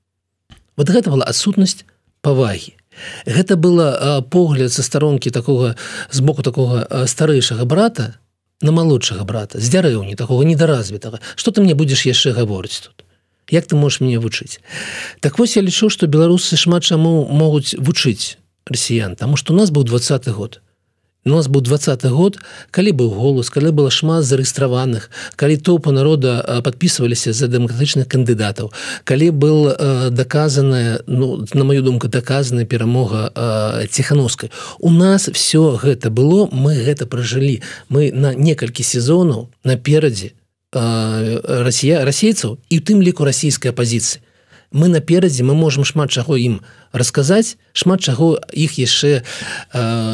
вот 0.77 0.87
гэта 0.89 1.11
была 1.11 1.27
адсутнасць 1.27 1.83
павагі. 2.23 2.79
Гэта 3.27 3.57
была 3.57 4.23
погляд 4.23 4.73
са 4.73 4.83
старонкі 4.83 5.31
такога 5.31 5.75
з 6.11 6.21
боку 6.21 6.43
такога 6.43 7.07
старэйшага 7.07 7.65
брата 7.65 8.19
на 8.63 8.71
малодшага 8.71 9.25
брата 9.25 9.59
з 9.59 9.67
дзярэўні 9.71 10.15
такого 10.15 10.43
недаразвітага. 10.43 11.19
Что 11.35 11.51
ты 11.51 11.63
мне 11.63 11.75
будзеш 11.75 12.07
яшчэ 12.07 12.35
гаворыць 12.35 12.87
тут 12.87 13.08
як 13.51 13.67
ты 13.67 13.77
можешь 13.77 14.01
мне 14.01 14.19
вучыць? 14.19 14.61
Так 15.21 15.39
вось 15.39 15.57
я 15.57 15.63
лічу 15.63 15.91
что 15.91 16.07
беларусы 16.07 16.57
шмат 16.57 16.85
чаму 16.85 17.27
могуць 17.31 17.75
вучыць 17.79 18.39
расіян 18.67 19.17
тому 19.17 19.37
что 19.37 19.53
у 19.53 19.57
нас 19.57 19.71
быў 19.71 19.85
двадцатый 19.85 20.33
год. 20.33 20.61
У 21.29 21.31
нас 21.31 21.49
быў 21.49 21.61
двадцаты 21.61 22.09
год 22.09 22.39
калі 22.71 22.93
быў 22.97 23.11
голос 23.13 23.51
калі 23.51 23.69
было 23.75 23.91
шмат 23.91 24.25
зарэгістраваных 24.25 25.11
калі 25.37 25.57
топу 25.59 25.93
народа 25.93 26.63
подписываліся 26.65 27.35
за 27.37 27.49
дэмакратычных 27.53 28.09
кандыдатаў 28.09 28.73
калі 29.05 29.29
был 29.31 29.69
доказаная 30.11 31.03
ну 31.07 31.45
на 31.53 31.65
мою 31.65 31.83
думку 31.83 32.09
доказаная 32.09 32.65
перамога 32.65 33.29
ціхановскай 33.91 34.51
у 34.79 34.91
нас 34.91 35.29
все 35.29 35.77
гэта 35.77 36.09
было 36.09 36.49
мы 36.53 36.81
гэта 36.81 37.05
пражылі. 37.05 37.61
Мы 37.89 38.13
на 38.13 38.33
некалькі 38.33 38.83
сезонаў 38.83 39.51
наперадзе 39.65 40.33
Росія 40.73 42.05
расейцаў 42.05 42.59
і 42.69 42.79
у 42.79 42.83
тым 42.85 43.01
ліку 43.01 43.25
расійскай 43.25 43.73
апозіцыі 43.73 44.21
мы 44.71 44.89
наперадзе 44.89 45.45
мы 45.45 45.55
можемм 45.55 45.85
шмат 45.85 46.13
чаго 46.13 46.37
ім 46.37 46.61
расказаць 46.93 47.57
шмат 47.73 48.05
чаго 48.05 48.37
іх 48.53 48.77
яшчэ 48.77 49.25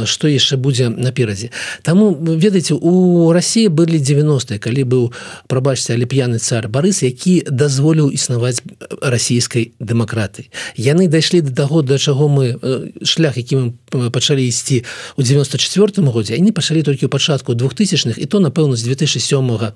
што 0.06 0.30
яшчэ 0.30 0.54
будзе 0.54 0.94
наперадзе 0.94 1.50
Таму 1.82 2.14
ведаеце 2.14 2.78
у 2.78 3.32
Росіі 3.34 3.66
былі 3.66 3.98
90 3.98 4.62
калі 4.62 4.82
быў 4.86 5.04
прабачце 5.50 5.98
але 5.98 6.06
п'яны 6.06 6.38
цар 6.38 6.70
Барыс 6.70 7.02
які 7.02 7.42
дазволіў 7.50 8.14
існаваць 8.14 8.62
расійскай 9.02 9.74
дэмакратыі. 9.82 10.50
Яны 10.78 11.10
дайшлі 11.10 11.42
до 11.42 11.50
таго 11.50 11.82
да 11.82 11.98
чаго 11.98 12.30
мы 12.30 12.54
шлях 13.02 13.36
які 13.42 13.74
мы 13.90 14.10
пачалі 14.14 14.46
ісці 14.46 14.84
у 15.18 15.22
94 15.22 16.06
годзе 16.14 16.38
они 16.38 16.54
пачалі 16.54 16.86
толькі 16.86 17.06
ў 17.06 17.10
пачатку 17.10 17.58
двухтысячных 17.58 18.22
і 18.22 18.26
то 18.30 18.38
напэўна 18.38 18.78
з 18.78 18.86
2007 18.86 19.50
года 19.50 19.74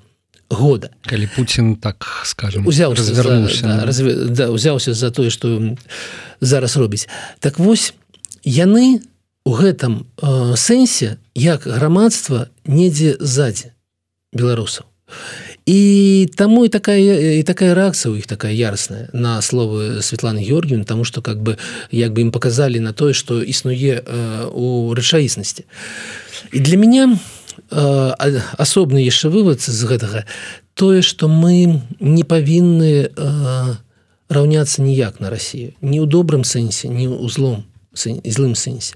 года. 0.49 0.89
Калі 1.05 1.29
Путін 1.35 1.75
так 1.75 2.21
скажем 2.23 2.67
узяўся 2.67 3.03
за, 3.03 3.23
да, 3.23 3.85
разве, 3.85 4.13
да, 4.13 4.49
узяўся 4.49 4.93
за 4.93 5.11
тое 5.11 5.29
что 5.29 5.75
зараз 6.41 6.77
робіць 6.77 7.07
так 7.39 7.59
вось 7.59 7.93
яны 8.43 9.01
у 9.45 9.51
гэтым 9.53 10.05
э, 10.21 10.55
сэнсе 10.55 11.17
як 11.35 11.65
грамадства 11.65 12.49
недзе 12.65 13.17
сзади 13.19 13.73
беларусаў. 14.33 14.85
І 15.65 16.29
таму 16.35 16.65
і 16.65 16.69
такая 16.69 16.97
і 17.39 17.43
такая 17.43 17.73
рэакцыя 17.77 18.09
у 18.09 18.17
іх 18.17 18.25
такая 18.25 18.53
ярасная 18.53 19.09
на 19.13 19.41
словы 19.41 20.01
Светланы 20.01 20.41
Георгіевны 20.41 20.85
тому 20.85 21.03
что 21.03 21.21
как 21.21 21.41
бы 21.41 21.57
як 21.91 22.13
бы 22.13 22.21
ім 22.21 22.31
показалі 22.31 22.79
на 22.79 22.93
тое 22.93 23.13
что 23.13 23.41
існуе 23.41 24.01
э, 24.01 24.49
у 24.49 24.93
рэчаіснасці. 24.93 25.65
І 26.51 26.59
для 26.59 26.77
меня 26.77 27.05
у 27.05 27.38
асобны 27.69 28.99
яшчэ 29.03 29.29
вывод 29.29 29.61
з 29.61 29.81
гэтага 29.85 30.25
тое 30.73 31.01
што 31.01 31.27
мы 31.27 31.81
не 31.99 32.23
павінны 32.23 33.09
э, 33.09 33.75
раўняцца 34.29 34.81
ніяк 34.81 35.19
на 35.19 35.29
Росію 35.29 35.73
не 35.81 35.99
ў 36.01 36.05
добрым 36.09 36.43
сэнсе 36.43 36.89
не 36.89 37.05
ў 37.05 37.29
злом 37.29 37.65
злым 37.93 38.53
сэнсе. 38.55 38.95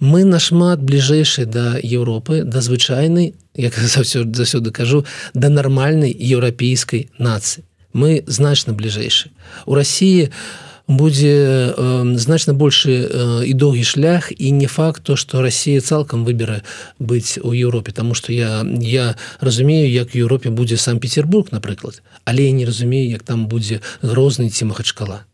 Мы 0.00 0.24
нашмат 0.24 0.82
бліжэйшыя 0.82 1.46
да 1.46 1.78
Еўропы 1.78 2.42
да 2.44 2.60
звычайнай 2.60 3.34
як 3.54 3.78
заўсёды 3.94 4.34
заўсёды 4.34 4.70
кажу 4.70 5.04
да 5.34 5.48
нармальнай 5.48 6.10
еўрапейскай 6.10 7.08
нацыі. 7.18 7.64
Мы 7.94 8.22
значна 8.26 8.74
бліжэйшы 8.74 9.30
у 9.66 9.74
Росіі 9.74 10.30
у 10.30 10.73
будзе 10.86 11.72
э, 11.76 12.16
значна 12.16 12.52
большы 12.52 12.92
э, 12.92 13.44
і 13.46 13.52
доўгі 13.54 13.84
шлях 13.84 14.32
і 14.36 14.52
не 14.52 14.66
факт 14.66 15.02
то 15.02 15.16
что 15.16 15.40
Россия 15.40 15.80
цалкам 15.80 16.24
выбера 16.24 16.62
быць 16.98 17.38
у 17.42 17.52
Еўропе 17.52 17.92
тому 17.92 18.14
что 18.14 18.32
я 18.32 18.64
я 18.80 19.16
разумею 19.40 19.90
як 19.90 20.14
Еўропе 20.14 20.50
будзе 20.50 20.76
санкт-петербург 20.76 21.48
напрыклад 21.52 22.02
але 22.24 22.44
я 22.44 22.52
не 22.52 22.66
разумею 22.66 23.08
як 23.08 23.22
там 23.22 23.48
будзе 23.48 23.80
грозны 24.02 24.50
ці 24.50 24.64
махачкала 24.64 25.24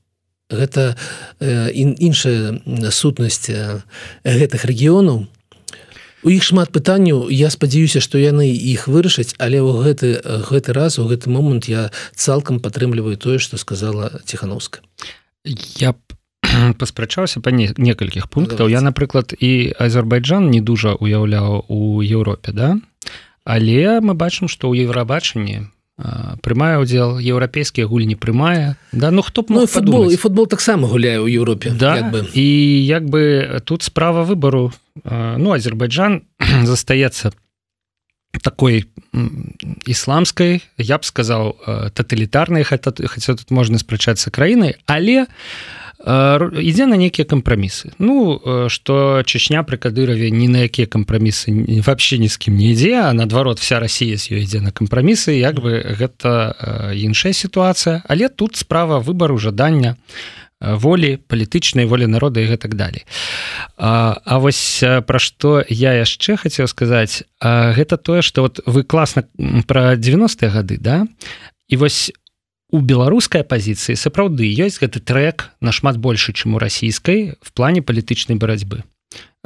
гэта 0.51 0.97
э, 1.41 1.71
іншая 1.75 2.61
сутнасць 2.91 3.51
э, 3.51 3.83
гэтых 4.23 4.65
рэгіёнаў 4.65 5.27
у 6.23 6.29
іх 6.29 6.45
шмат 6.45 6.71
пытанняў 6.71 7.27
я 7.27 7.51
спадзяюся 7.51 7.99
што 7.99 8.19
яны 8.23 8.47
іх 8.55 8.87
вырашаць 8.87 9.35
але 9.39 9.59
ў 9.59 9.83
гэты 9.83 10.23
гэты 10.47 10.71
раз 10.79 11.03
у 11.03 11.11
гэты 11.11 11.27
момант 11.27 11.67
я 11.67 11.91
цалкам 12.15 12.61
падтрымліваю 12.61 13.17
тое 13.17 13.43
што 13.43 13.59
сказала 13.59 14.23
ціхановска 14.23 14.79
я 15.45 15.95
паспрачаўся 16.79 17.41
па 17.41 17.51
не, 17.51 17.71
некалькіх 17.77 18.29
пунктаў 18.29 18.69
я 18.69 18.81
напрыклад 18.81 19.35
і 19.37 19.73
Азербайджан 19.79 20.51
не 20.51 20.61
дужа 20.61 20.95
уяўляў 20.95 21.65
у 21.69 22.03
Еўропе 22.03 22.53
да? 22.53 22.77
Але 23.45 24.01
мы 24.01 24.15
бачым 24.15 24.49
што 24.49 24.69
ў 24.69 24.85
еўрабачанні 24.89 25.69
прымае 26.41 26.81
удзел 26.81 27.21
еўрапейскія 27.21 27.85
гульні 27.85 28.17
прымае 28.17 28.77
да? 28.93 29.11
Ну 29.11 29.23
хто 29.23 29.43
б 29.43 29.53
ну, 29.53 29.67
футбол 29.67 30.11
і 30.11 30.17
футбол 30.17 30.49
таксама 30.49 30.89
гуляе 30.89 31.21
ў 31.21 31.29
Еўропе 31.29 31.71
да 31.71 31.97
як 31.97 32.13
бы. 32.13 32.19
і 32.33 32.47
як 32.87 33.05
бы 33.05 33.61
тут 33.65 33.83
справа 33.83 34.25
выбару 34.25 34.73
ну 35.05 35.53
Азербайджан 35.53 36.25
застаецца 36.65 37.33
такой 38.43 38.85
ісламскай 39.87 40.63
я 40.79 40.99
б 40.99 41.05
сказаў 41.05 41.57
таталітарнай 41.95 42.65
хаця 42.65 43.35
тут 43.35 43.51
можна 43.51 43.79
спрачацца 43.79 44.31
краінай 44.31 44.79
але 44.87 45.27
ідзе 46.01 46.87
на 46.87 46.97
нейкія 46.97 47.27
кампрамісы 47.29 47.93
Ну 47.99 48.41
что 48.69 49.23
чечня 49.27 49.61
пры 49.63 49.77
кадыраве 49.77 50.31
ні 50.31 50.49
на 50.49 50.65
якія 50.65 50.87
кампрамісы 50.87 51.53
вообще 51.85 52.19
ні 52.19 52.29
з 52.29 52.37
кім 52.41 52.57
не 52.57 52.73
ідзе 52.73 53.03
а 53.03 53.13
наадварот 53.13 53.61
вся 53.61 53.81
Росія 53.81 54.17
з 54.17 54.33
ёй 54.33 54.47
ідзе 54.49 54.61
на 54.65 54.73
кампрамісы 54.73 55.37
як 55.37 55.61
бы 55.61 55.83
гэта 55.99 56.95
іншая 56.97 57.37
сітуацыя 57.37 58.01
але 58.09 58.29
тут 58.29 58.57
справа 58.57 58.99
выбару 58.99 59.37
жадання 59.39 59.97
волі 60.61 61.17
палітычнай 61.17 61.89
волі 61.89 62.07
народа 62.07 62.41
і 62.41 62.53
гэтак 62.53 62.77
далей. 62.77 63.09
А, 63.77 64.21
а 64.25 64.39
вось 64.39 64.85
пра 64.85 65.19
што 65.19 65.65
я 65.69 65.97
яшчэ 65.97 66.37
хацеў 66.37 66.69
сказаць 66.69 67.25
а, 67.41 67.73
гэта 67.73 67.97
тое 67.97 68.21
что 68.23 68.43
вот 68.43 68.61
вы 68.67 68.85
класна 68.85 69.25
про 69.67 69.97
90-е 69.97 70.49
гады 70.53 70.77
да? 70.77 71.07
І 71.69 71.77
вось 71.77 72.13
у 72.71 72.81
беларускай 72.81 73.43
пазіцыі 73.43 73.97
сапраўды 73.97 74.45
ёсць 74.45 74.79
гэты 74.85 75.01
трек 75.01 75.51
нашмат 75.61 75.97
больше 75.97 76.33
чым 76.33 76.55
у 76.55 76.59
расійскай 76.61 77.41
в 77.41 77.53
плане 77.53 77.81
палітычнай 77.83 78.37
барацьбы. 78.37 78.85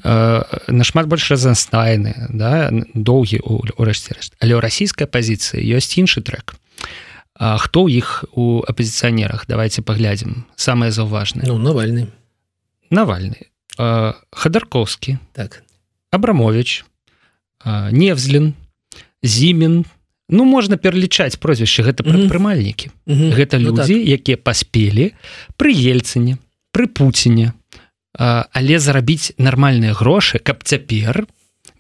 Нашмат 0.03 1.07
больш 1.07 1.31
разнастайны 1.31 2.29
да? 2.29 2.75
Доўгі 2.95 3.39
урэшце 3.79 4.19
рэшт. 4.19 4.35
Але 4.43 4.59
ў 4.59 4.61
расійскай 4.61 5.07
пазіцыі 5.07 5.63
ёсць 5.63 5.95
іншы 5.95 6.27
трек 6.27 6.59
хто 7.39 7.87
ў 7.87 7.99
іх 7.99 8.25
у 8.33 8.63
апозіцыянерах 8.63 9.47
давайте 9.49 9.83
паглядзім. 9.83 10.47
Самое 10.55 10.95
заўважнае. 10.95 11.47
Ну, 11.51 11.59
навальны. 11.59 12.09
Навальны. 12.91 13.51
Хадарковскі 14.31 15.19
так. 15.35 15.63
Абрамович 16.11 16.85
невзлін. 17.67 18.55
Зімін. 19.23 19.85
Ну 20.29 20.45
можна 20.45 20.77
пералічаць 20.77 21.37
прозвішча 21.37 21.83
гэта 21.85 22.05
прадпрымальнікі 22.05 22.91
mm 23.07 23.15
-hmm. 23.15 23.31
гэта 23.35 23.59
людзі 23.59 23.95
ну, 23.95 24.01
так. 24.01 24.15
якія 24.19 24.37
паспелі 24.37 25.13
пры 25.59 25.71
ельцыне 25.75 26.39
пры 26.73 26.87
пуціне. 26.87 27.53
Але 28.53 28.79
зарабіць 28.79 29.33
нармальныя 29.39 29.93
грошы 29.93 30.39
каб 30.39 30.63
цяпер 30.63 31.27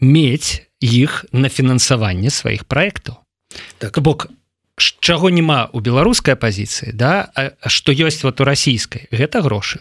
мець 0.01 0.63
іх 0.81 1.25
на 1.33 1.49
фінансаванне 1.49 2.31
сваіх 2.31 2.65
праектаў. 2.65 3.15
Так. 3.79 3.99
Бок 3.99 4.29
чаго 4.77 5.31
няма 5.31 5.71
у 5.73 5.81
беларускай 5.81 6.35
пазіцыі 6.35 6.91
да 6.93 7.31
что 7.67 7.93
ёсць 7.93 8.25
вот 8.27 8.41
у 8.41 8.45
расійскай 8.45 9.07
гэта 9.13 9.43
грошы. 9.43 9.81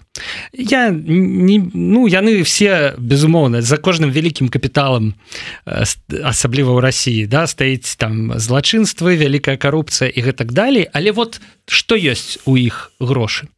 Я 0.54 0.90
не 0.94 1.58
ну 1.74 2.06
яны 2.08 2.44
все 2.44 2.94
безумоўна 2.98 3.62
за 3.62 3.78
кожным 3.78 4.14
вялікім 4.14 4.50
капіталам 4.54 5.18
асабліва 5.66 6.78
ў 6.78 6.80
Росіі 6.80 7.26
да 7.26 7.48
стаіць 7.50 7.98
там 7.98 8.38
злачынствы 8.38 9.18
вялікая 9.18 9.58
карупцыя 9.58 10.14
і 10.14 10.20
гэтак 10.22 10.54
далей 10.54 10.86
але 10.94 11.12
вот 11.12 11.42
что 11.66 11.98
ёсць 11.98 12.38
у 12.46 12.54
іх 12.54 12.92
грошы 13.00 13.50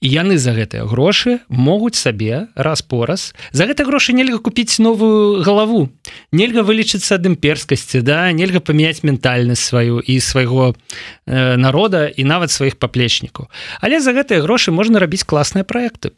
і 0.00 0.06
яны 0.08 0.38
за 0.38 0.54
гэтыя 0.56 0.86
грошы 0.86 1.40
могуць 1.48 1.98
сабе 1.98 2.48
раз-пораз 2.54 3.34
за 3.52 3.66
гэта 3.66 3.84
грошы 3.84 4.12
нельга 4.12 4.38
купіць 4.38 4.78
новую 4.78 5.42
галаву. 5.42 5.90
Нельга 6.32 6.62
вылечыцца 6.62 7.18
ад 7.18 7.26
імперскасці 7.26 8.02
да 8.02 8.30
нельга 8.32 8.60
памяняць 8.60 9.02
ментальнасць 9.02 9.66
сваю 9.68 10.00
і 10.00 10.20
свайго 10.20 10.74
э, 10.74 11.56
народа 11.56 12.08
і 12.08 12.24
нават 12.24 12.50
сваіх 12.50 12.78
паплечнікаў. 12.78 13.48
Але 13.80 14.00
за 14.00 14.12
гэтыя 14.12 14.42
грошы 14.42 14.70
можна 14.70 14.98
рабіць 14.98 15.26
класныя 15.26 15.64
проекты 15.64 16.14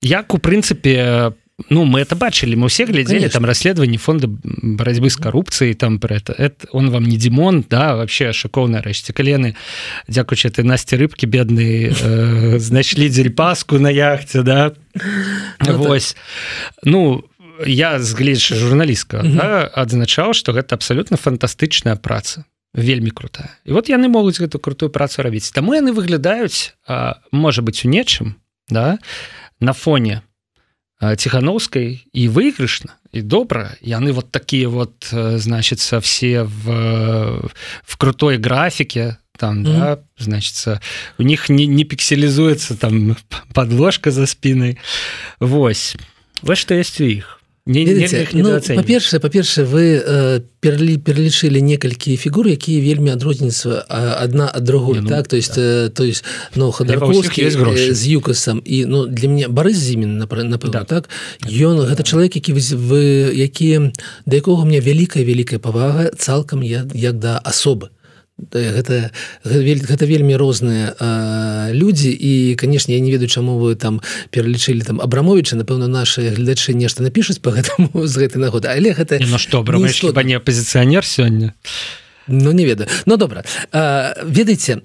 як 0.00 0.34
у 0.34 0.38
прынцыпе 0.38 1.32
по 1.34 1.47
Ну 1.70 1.84
мы 1.84 2.00
это 2.00 2.14
бачылі 2.14 2.54
мы 2.54 2.68
все 2.70 2.86
глядзелі 2.86 3.28
там 3.28 3.44
расследаванні 3.44 3.98
фонда 3.98 4.30
барацьбы 4.30 5.10
з 5.10 5.16
карупцыяй 5.18 5.74
там 5.74 5.98
про 5.98 6.14
это. 6.16 6.32
Это 6.32 6.68
он 6.70 6.90
вам 6.90 7.04
не 7.04 7.16
Димон 7.16 7.64
да 7.68 7.96
вообще 7.96 8.32
шакоўна 8.32 8.78
рэшце 8.78 9.12
калены 9.12 9.56
дзякуючы 10.06 10.54
ты 10.54 10.62
насці 10.62 10.94
рыбкі 10.94 11.26
бедны 11.26 11.90
э, 11.90 12.58
знайшлі 12.62 13.10
дзельпаску 13.10 13.78
на 13.78 13.90
яхце 13.90 14.42
да? 14.42 14.72
Ну, 15.66 15.78
Вось. 15.78 16.16
Ну 16.84 17.24
я 17.66 17.98
згледчы 17.98 18.54
журналістка 18.54 19.22
да, 19.26 19.66
адзначаў 19.66 20.38
что 20.38 20.54
гэта 20.54 20.78
абсолютно 20.78 21.16
фантастычная 21.16 21.96
праца 21.96 22.44
вельмі 22.72 23.10
крутая. 23.10 23.50
І 23.64 23.72
вот 23.72 23.90
яны 23.90 24.06
могуць 24.06 24.38
гэту 24.38 24.62
крутую 24.62 24.94
працу 24.94 25.26
рабіць 25.26 25.50
таму 25.50 25.74
яны 25.74 25.90
выглядаюць 25.90 26.78
можа 27.32 27.62
быть 27.62 27.82
у 27.84 27.90
нечым 27.90 28.38
да 28.70 29.02
на 29.58 29.72
фоне 29.72 30.22
у 31.00 31.16
ціхановскай 31.16 32.04
і 32.12 32.28
выйгрышна 32.28 32.98
і 33.12 33.22
добра 33.22 33.76
яны 33.80 34.12
вот 34.12 34.30
такія 34.30 34.68
вот 34.68 35.08
значится 35.12 35.98
все 35.98 36.42
в 36.42 37.50
в 37.82 37.96
крутой 37.96 38.38
графіке 38.38 39.16
там 39.38 39.58
mm 39.58 39.66
-hmm. 39.66 39.78
да, 39.78 39.98
значится 40.18 40.80
у 41.18 41.22
них 41.22 41.50
не, 41.50 41.66
не 41.66 41.84
пікселізуецца 41.84 42.74
там 42.74 43.16
подложка 43.54 44.10
за 44.10 44.26
спиной. 44.26 44.78
Вось. 45.40 45.96
Вот 46.42 46.58
что 46.58 46.74
есть 46.74 47.00
у 47.00 47.04
іх 47.04 47.37
ну, 47.68 48.60
па-першае 48.80 49.20
па-першае 49.20 49.66
вы 49.68 50.00
э, 50.00 50.40
перлі 50.64 50.96
пералічылі 50.96 51.60
некалькі 51.60 52.16
фігур 52.16 52.48
якія 52.48 52.80
вельмі 52.80 53.12
адрозненства 53.12 53.84
адна 53.88 54.48
ад 54.48 54.64
другой 54.64 55.00
ну, 55.04 55.08
так? 55.08 55.28
То 55.28 55.36
есть 55.36 55.58
э, 55.58 55.90
то 55.92 56.04
есть 56.04 56.24
но 56.56 56.70
ходорковскі 56.72 57.44
э, 57.44 57.92
з 57.92 58.02
юкасам 58.08 58.62
і 58.64 58.84
ну 58.88 59.04
для 59.06 59.28
мне 59.28 59.48
барыс 59.48 59.76
зімін 59.76 60.16
напэўна 60.16 60.56
так? 60.88 61.12
Ён 61.44 61.84
гэта 61.84 62.02
чалавек 62.02 62.40
які 62.40 62.56
вы, 62.56 62.62
вы 62.76 63.02
які 63.36 63.92
да 64.24 64.36
якога 64.36 64.64
мне 64.64 64.80
вялікая 64.80 65.24
вялікая 65.24 65.60
павага 65.60 66.08
цалкам 66.16 66.64
я 66.64 66.88
як 66.94 67.20
да 67.20 67.36
асобы 67.44 67.92
гэта 68.38 69.10
гэта 69.44 70.06
вельмі 70.06 70.36
розныя 70.36 70.94
людзі 71.74 72.10
і 72.10 72.54
канешне 72.54 72.94
я 72.94 73.00
не 73.00 73.10
ведаю 73.10 73.28
чаму 73.28 73.58
вы 73.58 73.74
там 73.74 74.00
пералічылі 74.30 74.82
там 74.82 75.00
абрамовича. 75.00 75.56
Напэўна 75.56 75.88
наши 75.90 76.30
гледачы 76.30 76.74
нешта 76.74 77.02
напішуць 77.02 77.42
по 77.42 77.50
гэтаму 77.50 77.90
з 78.06 78.14
гэтай 78.16 78.38
нагоды 78.38 78.68
але 78.70 78.94
гэта 78.94 79.18
ну 79.18 79.38
што 79.38 79.62
не 80.22 80.38
апозіцыянер 80.38 81.04
сёння 81.04 81.54
Ну 82.28 82.52
не 82.52 82.66
ведаю. 82.66 82.88
Ну 83.06 83.16
добра 83.16 83.42
ведаеце 83.72 84.82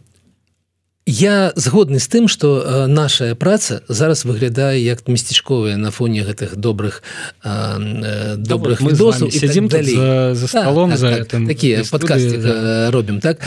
Я 1.06 1.52
згодны 1.60 2.00
з 2.00 2.08
тым, 2.08 2.28
што 2.32 2.88
нашая 2.88 3.36
праца 3.36 3.84
зараз 3.92 4.24
выглядае 4.24 4.80
як 4.80 5.04
месцічковая 5.08 5.76
на 5.76 5.92
фоне 5.92 6.24
гэтых 6.24 6.56
добрых 6.56 7.04
э, 7.44 8.36
добрых 8.40 8.80
відосаў 8.80 9.28
сядзім 9.28 9.68
за, 9.68 10.32
за 10.34 10.48
столом 10.48 10.92
так, 10.92 11.00
за 11.00 11.10
так, 11.12 11.28
так, 11.28 11.48
такія 11.48 11.84
падкасці 11.84 12.38
да. 12.38 12.92
робім 12.92 13.20
так? 13.20 13.44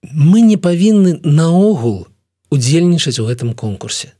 Мы 0.00 0.40
не 0.40 0.56
павінны 0.56 1.20
наогул 1.20 2.08
удзельнічаць 2.48 3.20
у 3.20 3.28
гэтым 3.28 3.52
конкурсе. 3.52 4.16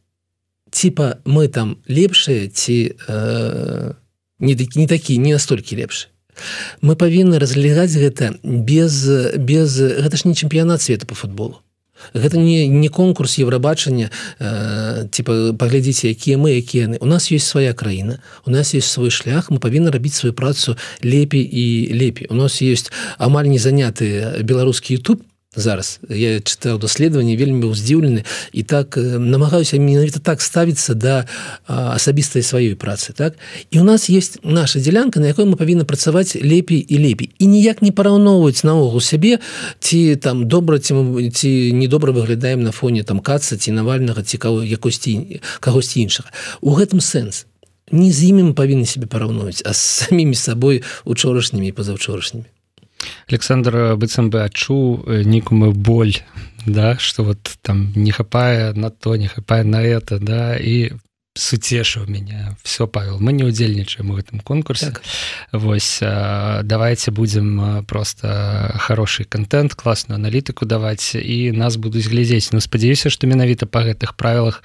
Типа 0.68 1.24
мы 1.24 1.48
там 1.48 1.80
лепшыя 1.88 2.52
ці 2.52 2.92
э, 3.08 3.92
не 4.38 4.52
не 4.52 4.86
такі 4.86 5.16
не 5.16 5.32
настолькі 5.32 5.80
лепшы. 5.80 6.12
Мы 6.84 6.92
павінны 6.92 7.40
разглядаць 7.40 7.96
гэта 7.96 8.36
без 8.44 9.00
без 9.40 9.80
гэта 9.80 10.12
ж 10.20 10.28
не 10.28 10.36
чэмпіянат 10.36 10.84
свету 10.84 11.08
по 11.08 11.16
футболу 11.16 11.64
Гэта 12.14 12.38
не, 12.38 12.68
не 12.68 12.88
конкурс 12.88 13.38
Еўрабачання 13.38 14.10
э, 14.40 15.08
типа 15.10 15.52
паглядзіце 15.58 16.08
якія 16.08 16.38
мы 16.38 16.56
якія 16.56 16.96
у 17.00 17.06
нас 17.06 17.32
есть 17.32 17.46
свая 17.46 17.72
краіна 17.72 18.18
у 18.46 18.50
нас 18.50 18.74
есть 18.74 18.90
свой 18.90 19.10
шлях 19.10 19.50
мы 19.50 19.58
павінны 19.58 19.90
рабіць 19.90 20.14
сваю 20.14 20.32
працу 20.32 20.76
лепей 21.02 21.42
і 21.42 21.92
лепей. 21.94 22.26
У 22.30 22.34
нас 22.34 22.62
есть 22.62 22.92
амаль 23.18 23.46
не 23.46 23.58
заняты 23.58 24.42
беларускі 24.42 24.96
YouTube 24.96 25.22
зараз. 25.56 26.00
Я 26.08 26.44
чытаў 26.44 26.76
даследаванне 26.78 27.32
вельмі 27.36 27.72
уздзіўлены 27.72 28.24
і 28.52 28.62
так 28.68 28.96
намагаюся 29.00 29.80
менавіта 29.80 30.20
так 30.20 30.44
ставіцца 30.44 30.92
да 30.92 31.24
асабістай 31.66 32.44
сваёй 32.44 32.76
працы 32.76 33.16
так? 33.16 33.40
І 33.70 33.80
у 33.80 33.84
нас 33.84 34.10
есть 34.10 34.44
наша 34.44 34.78
дзялянка 34.78 35.20
на 35.20 35.32
якой 35.32 35.48
мы 35.48 35.56
павінны 35.56 35.88
працаваць 35.88 36.36
лепей 36.36 36.84
і 36.84 36.96
лепей. 37.00 37.32
І 37.38 37.46
ніяк 37.46 37.80
не 37.80 37.92
параўноўваюць 37.92 38.64
наогул 38.64 39.00
сябе 39.00 39.40
ці 39.80 40.16
там 40.16 40.48
добра 40.48 40.78
ці 40.78 40.92
ці 41.32 41.72
недобра 41.72 42.12
выглядаем 42.12 42.60
на 42.60 42.72
фоне 42.72 43.02
там 43.02 43.20
каца 43.20 43.56
ці 43.56 43.72
навальнага 43.72 44.22
цікаву 44.22 44.60
якосці 44.60 45.40
кагосьці 45.60 46.00
іншага. 46.04 46.28
У 46.60 46.76
гэтым 46.76 47.00
сэнс. 47.00 47.48
Не 47.88 48.12
з 48.12 48.28
імі 48.28 48.52
павінны 48.52 48.84
себе 48.84 49.08
параўнуць 49.08 49.64
а 49.64 49.72
з 49.72 49.80
самімі 49.80 50.36
сабой 50.36 50.84
учорашнімі 51.08 51.68
і 51.68 51.72
пазаўчорашнімі 51.72 52.44
Александр 53.28 53.96
быццам 53.96 54.30
бы 54.30 54.42
адчуў 54.42 55.24
нейкую 55.24 55.72
боль 55.72 56.16
да 56.66 56.96
что 56.98 57.24
вот 57.24 57.58
там 57.62 57.92
не 57.94 58.10
хапае 58.10 58.72
на 58.72 58.90
то 58.90 59.16
не 59.16 59.28
хапае 59.28 59.64
на 59.64 59.82
это 59.82 60.18
да 60.18 60.56
і 60.56 60.92
суцешыў 61.38 62.08
меня 62.10 62.56
все 62.62 62.86
павел 62.86 63.20
мы 63.20 63.32
не 63.32 63.44
удзельнічаем 63.44 64.10
у 64.10 64.14
гэтым 64.14 64.40
конкурсе. 64.40 64.86
Так. 64.86 65.02
Вось 65.52 66.00
а, 66.02 66.62
давайте 66.64 67.10
будем 67.10 67.84
просто 67.86 68.74
хороший 68.78 69.24
контент 69.24 69.74
классную 69.74 70.18
аналітыку 70.18 70.66
даваць 70.66 71.14
і 71.14 71.52
нас 71.52 71.76
будуць 71.76 72.08
глядзець. 72.08 72.50
Ну 72.52 72.60
спадзяюся 72.60 73.10
что 73.10 73.26
менавіта 73.26 73.66
по 73.66 73.78
гэтых 73.78 74.16
правілах 74.16 74.62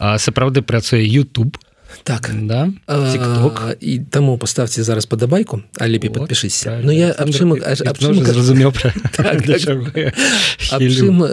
сапраўды 0.00 0.62
працуе 0.62 1.04
YouTube 1.04 1.58
так. 2.04 2.30
Да. 2.42 2.70
TikTok. 2.88 3.76
і 3.80 3.98
таму 3.98 4.38
поставьте 4.38 4.82
зараз 4.82 5.06
падабайку 5.06 5.62
а 5.78 5.88
лепей 5.88 6.10
вот, 6.10 6.18
подпішыся 6.18 6.80
Ну 6.84 6.92
я 6.92 7.14
зразумеў 7.18 8.72
так, 9.12 9.46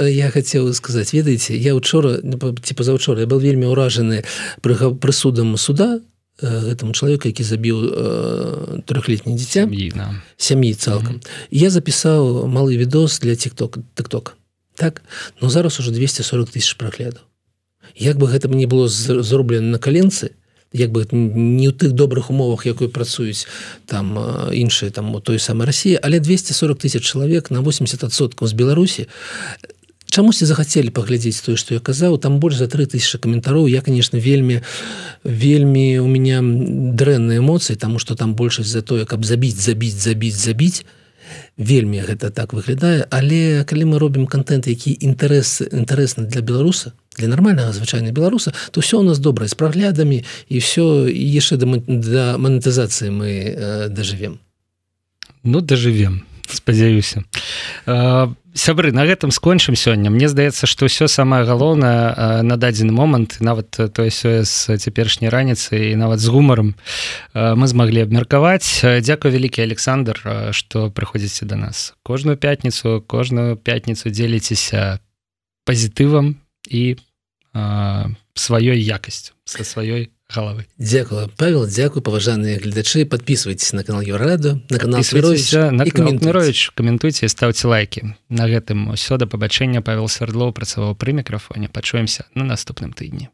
я 0.10 0.30
хотел 0.30 0.74
сказать 0.74 1.14
ведаеце 1.14 1.54
я 1.56 1.76
учора 1.76 2.18
типа 2.62 2.84
заўчора 2.84 3.22
я 3.22 3.28
был 3.28 3.40
вельмі 3.40 3.66
ўражаны 3.66 4.24
прысудам 4.62 5.58
суда 5.58 6.00
гэтаму 6.42 6.94
чалавеку 6.94 7.28
які 7.28 7.44
забіў 7.44 8.82
трехлетні 8.86 9.36
дзіця 9.36 9.70
сям'і 10.38 10.74
цалкам 10.74 11.22
я 11.52 11.70
запісаў 11.70 12.48
малы 12.48 12.78
відос 12.78 13.20
для 13.20 13.36
тикток 13.36 13.80
тыкток 13.96 14.36
так? 14.76 15.02
Но 15.42 15.50
зараз 15.50 15.80
уже 15.80 15.92
240 15.92 16.50
тысяч 16.52 16.76
праглядаў 16.76 17.24
Як 17.96 18.18
бы 18.18 18.28
гэта 18.28 18.50
мне 18.50 18.68
было 18.68 18.88
зроблена 18.90 19.72
на 19.72 19.80
каленцы 19.80 20.32
як 20.76 20.92
бы 20.92 21.08
не 21.12 21.72
ў 21.72 21.74
тых 21.74 21.96
добрых 21.96 22.30
умовах 22.30 22.68
якой 22.68 22.92
працуюць 22.92 23.48
там 23.88 24.20
іншыя 24.52 24.92
там 24.92 25.16
у 25.16 25.20
той 25.24 25.40
самой 25.40 25.72
Росіі 25.72 26.00
але 26.04 26.20
240 26.20 26.84
тысяч 26.84 27.04
чалавек 27.08 27.52
на 27.52 27.64
80соткаў 27.64 28.48
з 28.48 28.54
Беларусі 28.54 29.08
чамусьці 30.12 30.46
захацелі 30.46 30.92
паглядзець 30.96 31.42
тое 31.44 31.56
што 31.56 31.76
я 31.76 31.80
казаў 31.80 32.20
там 32.20 32.40
больш 32.40 32.60
за 32.60 32.68
3000 32.68 33.20
каментароў 33.24 33.68
я 33.72 33.82
конечно 33.82 34.20
вельмі 34.20 34.62
вельмі 35.24 36.00
у 36.00 36.08
меня 36.08 36.44
дрэнныя 36.44 37.40
эмоцыі 37.40 37.76
тому 37.76 38.00
что 38.00 38.16
там 38.16 38.36
большасць 38.36 38.72
за 38.72 38.82
тое 38.82 39.06
каб 39.06 39.26
забіць 39.26 39.60
забіць 39.60 39.96
забіць 39.96 40.36
забіць 40.36 40.86
вельмі 41.58 42.02
гэта 42.02 42.30
так 42.30 42.54
выглядае. 42.54 43.08
Але 43.10 43.64
калі 43.64 43.86
мы 43.86 44.00
робім 44.00 44.28
контент 44.28 44.68
які 44.68 44.98
інтарэс 45.00 45.62
інтарэсны 45.72 46.26
для 46.28 46.42
беларуса 46.42 46.94
для 47.18 47.28
нормального 47.28 47.72
звычайна 47.74 48.12
беларуса 48.12 48.54
то 48.72 48.82
все 48.82 48.98
у 49.00 49.04
нас 49.04 49.20
добра 49.20 49.48
з 49.48 49.54
праглядамі 49.54 50.24
і 50.50 50.58
все 50.60 51.08
яшчэ 51.10 51.58
да, 51.58 51.66
да 51.88 52.38
манетызацыі 52.38 53.10
мы 53.10 53.30
э, 53.30 53.90
дажывем. 53.90 54.40
Ну 55.44 55.62
дажывем 55.62 56.24
спадзяюся 56.50 57.24
сябры 58.56 58.92
на 58.96 59.06
гэтым 59.06 59.30
скончым 59.36 59.76
сёння. 59.76 60.10
Мне 60.10 60.32
здаецца 60.32 60.66
што 60.66 60.88
ўсё 60.88 61.12
самае 61.12 61.44
галоўнае 61.44 62.42
на 62.42 62.56
дадзены 62.56 62.96
момант 62.96 63.38
нават 63.44 63.76
тое 63.76 64.10
сёе 64.10 64.48
з 64.48 64.80
цяперашняй 64.80 65.30
раніцы 65.30 65.92
і 65.92 66.00
нават 66.00 66.24
з 66.24 66.32
гумаром 66.32 66.74
мы 67.36 67.68
змаглі 67.68 68.08
абмеркаваць. 68.08 68.82
Дякую 68.82 69.36
вялікі 69.36 69.62
Александр 69.62 70.16
што 70.56 70.90
прыходзіце 70.90 71.46
до 71.46 71.60
нас 71.60 71.94
кожную 72.02 72.40
пятніцу 72.40 73.04
кожную 73.04 73.60
пятніцу 73.60 74.10
дзеліцеся 74.10 75.04
пазітывам 75.68 76.40
і 76.72 76.96
сваёй 78.36 78.80
якасцю 78.80 79.36
са 79.44 79.68
сваёй 79.68 80.15
галавы 80.34 80.66
Дякую 80.78 81.30
Павел 81.38 81.68
дзякую 81.68 82.02
паважаныя 82.02 82.60
гледачы. 82.60 83.06
Подписывайтесь 83.06 83.74
на 83.74 83.84
канал 83.84 84.02
Юраду 84.02 84.62
на 84.70 84.80
канал 84.80 85.00
на 85.00 85.84
каментуйте 86.76 87.28
ставце 87.28 87.68
лайки 87.68 88.16
на 88.30 88.48
гэтым 88.48 88.90
усё. 88.90 89.18
Да 89.18 89.28
пабачэння. 89.28 89.82
Павел 89.82 90.08
свердлоў 90.08 90.54
працаваў 90.54 90.96
пры 90.96 91.14
мікрафоне. 91.14 91.70
Пачуемся 91.70 92.26
на 92.34 92.44
наступным 92.44 92.94
тыдні 92.94 93.30